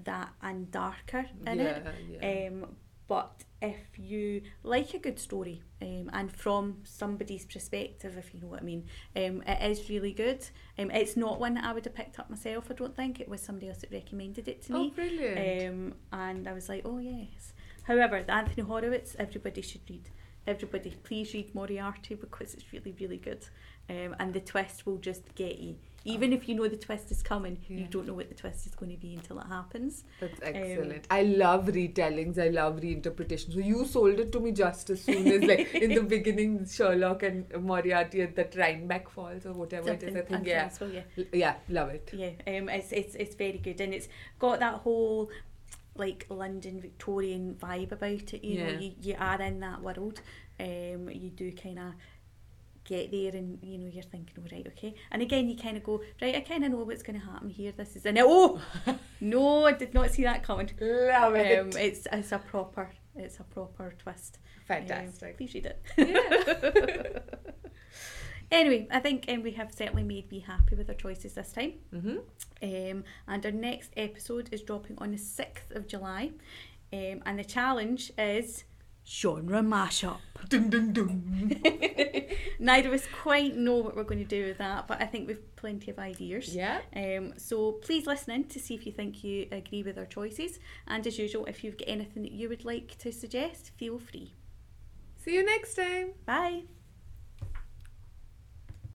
that 0.04 0.34
and 0.42 0.70
darker 0.72 1.26
in 1.46 1.60
it. 1.60 1.84
yeah, 1.86 1.94
yeah. 2.22 2.48
Um, 2.50 2.76
but 3.08 3.44
if 3.62 3.98
you 3.98 4.42
like 4.64 4.94
a 4.94 5.00
good 5.00 5.20
story 5.20 5.64
um, 5.82 6.10
and 6.14 6.32
from 6.32 6.78
somebody's 6.84 7.46
perspective, 7.46 8.16
if 8.18 8.34
you 8.34 8.40
know 8.42 8.48
what 8.48 8.62
I 8.62 8.64
mean, 8.64 8.86
um, 9.16 9.42
it 9.48 9.72
is 9.72 9.90
really 9.90 10.14
good. 10.14 10.46
Um, 10.78 10.92
it's 10.92 11.18
not 11.18 11.40
one 11.40 11.56
that 11.56 11.64
I 11.64 11.74
would 11.74 11.86
have 11.86 11.96
picked 11.96 12.20
up 12.20 12.30
myself, 12.30 12.68
I 12.70 12.74
don't 12.74 12.96
think. 12.96 13.20
It 13.20 13.28
was 13.28 13.42
somebody 13.42 13.70
else 13.70 13.80
that 13.80 13.92
recommended 13.92 14.48
it 14.48 14.62
to 14.64 14.74
oh, 14.74 14.84
me. 14.84 14.90
brilliant. 14.92 15.70
Um, 15.70 15.96
and 16.12 16.48
I 16.48 16.54
was 16.54 16.70
like, 16.70 16.84
oh, 16.86 17.00
yes. 17.00 17.54
However, 17.84 18.22
the 18.22 18.34
Anthony 18.34 18.64
Horowitz, 18.64 19.16
everybody 19.18 19.62
should 19.62 19.82
read. 19.90 20.10
Everybody, 20.48 20.94
please 21.04 21.34
read 21.34 21.54
Moriarty 21.54 22.16
because 22.16 22.54
it's 22.54 22.72
really, 22.72 22.96
really 23.00 23.18
good. 23.18 23.46
Um, 23.90 24.16
and 24.20 24.34
the 24.34 24.40
twist 24.40 24.86
will 24.86 24.98
just 24.98 25.34
get 25.36 25.60
you. 25.60 25.76
Even 26.06 26.32
if 26.32 26.48
you 26.48 26.56
know 26.56 26.68
the 26.70 26.78
twist 26.78 27.12
is 27.12 27.22
coming, 27.22 27.58
you 27.68 27.86
don't 27.90 28.08
know 28.08 28.14
what 28.14 28.30
the 28.30 28.36
twist 28.36 28.66
is 28.66 28.74
going 28.76 28.92
to 28.94 28.98
be 28.98 29.14
until 29.16 29.40
it 29.40 29.48
happens. 29.48 30.06
That's 30.22 30.40
Um, 30.42 30.56
excellent. 30.56 31.08
I 31.10 31.24
love 31.24 31.66
retellings. 31.68 32.38
I 32.40 32.48
love 32.48 32.78
reinterpretations. 32.80 33.54
So 33.54 33.60
you 33.60 33.86
sold 33.86 34.18
it 34.22 34.32
to 34.32 34.40
me 34.40 34.54
just 34.54 34.90
as 34.90 35.02
soon 35.02 35.28
as 35.28 35.44
like 35.44 35.74
in 35.76 35.94
the 35.94 36.04
beginning, 36.16 36.66
Sherlock 36.66 37.24
and 37.24 37.52
Moriarty 37.62 38.22
at 38.22 38.36
that 38.38 38.56
Rhinebeck 38.56 39.10
Falls 39.10 39.46
or 39.46 39.52
whatever 39.52 39.90
it 39.92 40.04
is. 40.04 40.16
I 40.16 40.22
think 40.22 40.48
yeah, 40.48 40.70
yeah. 40.94 41.24
Yeah, 41.34 41.56
love 41.68 41.90
it. 41.90 42.10
Yeah, 42.14 42.32
um, 42.48 42.70
it's, 42.70 42.94
it's 42.94 43.16
it's 43.16 43.36
very 43.36 43.58
good, 43.58 43.82
and 43.82 43.94
it's 43.94 44.08
got 44.40 44.60
that 44.62 44.76
whole 44.76 45.30
like 45.98 46.26
London 46.30 46.80
Victorian 46.80 47.56
vibe 47.56 47.92
about 47.92 48.34
it. 48.34 48.44
You 48.44 48.64
know, 48.64 48.70
you, 48.80 48.94
you 49.02 49.16
are 49.18 49.42
in 49.42 49.60
that 49.62 49.82
world. 49.82 50.22
Um, 50.60 51.10
you 51.12 51.30
do 51.30 51.52
kind 51.52 51.80
of 51.80 51.94
get 52.84 53.12
there, 53.12 53.36
and 53.36 53.60
you 53.62 53.78
know 53.78 53.88
you're 53.88 54.04
thinking, 54.04 54.36
oh, 54.40 54.48
right, 54.52 54.66
okay. 54.68 54.96
And 55.12 55.22
again, 55.22 55.50
you 55.50 55.58
kind 55.58 55.78
of 55.78 55.84
go, 55.84 56.02
right, 56.22 56.36
I 56.36 56.42
kind 56.42 56.64
of 56.64 56.72
know 56.72 56.78
what's 56.78 57.04
going 57.04 57.20
to 57.20 57.26
happen 57.26 57.50
here. 57.50 57.72
This 57.72 57.96
is 57.96 58.06
and 58.06 58.18
oh 58.20 58.60
no, 59.22 59.66
I 59.66 59.74
did 59.74 59.94
not 59.94 60.12
see 60.12 60.24
that 60.24 60.44
coming. 60.44 60.70
Love 60.80 61.36
it. 61.36 61.60
Um, 61.60 61.70
it's 61.76 62.08
it's 62.12 62.32
a 62.32 62.40
proper 62.40 62.92
it's 63.16 63.40
a 63.40 63.44
proper 63.44 63.94
twist. 63.98 64.40
Um, 64.70 64.86
Fantastic. 64.86 65.38
please 65.38 65.54
read 65.54 65.74
it. 65.98 67.24
anyway, 68.52 68.88
I 68.92 69.00
think 69.00 69.26
um, 69.30 69.44
we 69.44 69.52
have 69.52 69.74
certainly 69.74 70.04
made 70.04 70.32
me 70.32 70.40
happy 70.40 70.76
with 70.76 70.90
our 70.90 70.96
choices 70.96 71.34
this 71.34 71.52
time. 71.52 71.74
mm-hmm. 71.94 72.18
Um, 72.62 73.04
and 73.28 73.46
our 73.46 73.52
next 73.52 73.92
episode 73.96 74.50
is 74.52 74.62
dropping 74.62 74.98
on 74.98 75.12
the 75.12 75.18
6th 75.18 75.76
of 75.76 75.88
July. 75.88 76.32
Um, 76.92 77.22
and 77.26 77.38
the 77.38 77.44
challenge 77.44 78.12
is 78.18 78.64
genre 79.06 79.62
mashup. 79.62 80.20
Dun, 80.50 80.70
dun, 80.70 80.94
dun. 80.94 81.62
Neither 82.60 82.90
of 82.90 82.96
us 82.96 83.08
quite 83.22 83.56
know 83.56 83.76
what 83.76 83.96
we're 83.96 84.04
going 84.04 84.20
to 84.20 84.26
do 84.26 84.46
with 84.46 84.58
that, 84.58 84.88
but 84.88 85.02
I 85.02 85.06
think 85.06 85.28
we've 85.28 85.56
plenty 85.56 85.92
of 85.92 86.00
ideas. 86.00 86.56
Yeah. 86.56 86.80
Um, 86.96 87.34
so 87.38 87.74
please 87.74 88.08
listen 88.08 88.34
in 88.34 88.44
to 88.46 88.60
see 88.60 88.76
if 88.76 88.86
you 88.86 88.92
think 88.92 89.24
you 89.24 89.48
agree 89.52 89.84
with 89.84 89.98
our 89.98 90.06
choices. 90.06 90.60
And 90.88 91.06
as 91.06 91.20
usual, 91.20 91.46
if 91.46 91.64
you've 91.64 91.78
got 91.78 91.90
anything 91.90 92.24
that 92.24 92.32
you 92.32 92.48
would 92.50 92.66
like 92.66 92.98
to 93.00 93.12
suggest, 93.12 93.72
feel 93.78 94.00
free. 94.00 94.34
See 95.18 95.34
you 95.34 95.46
next 95.46 95.76
time. 95.76 96.14
Bye. 96.26 96.77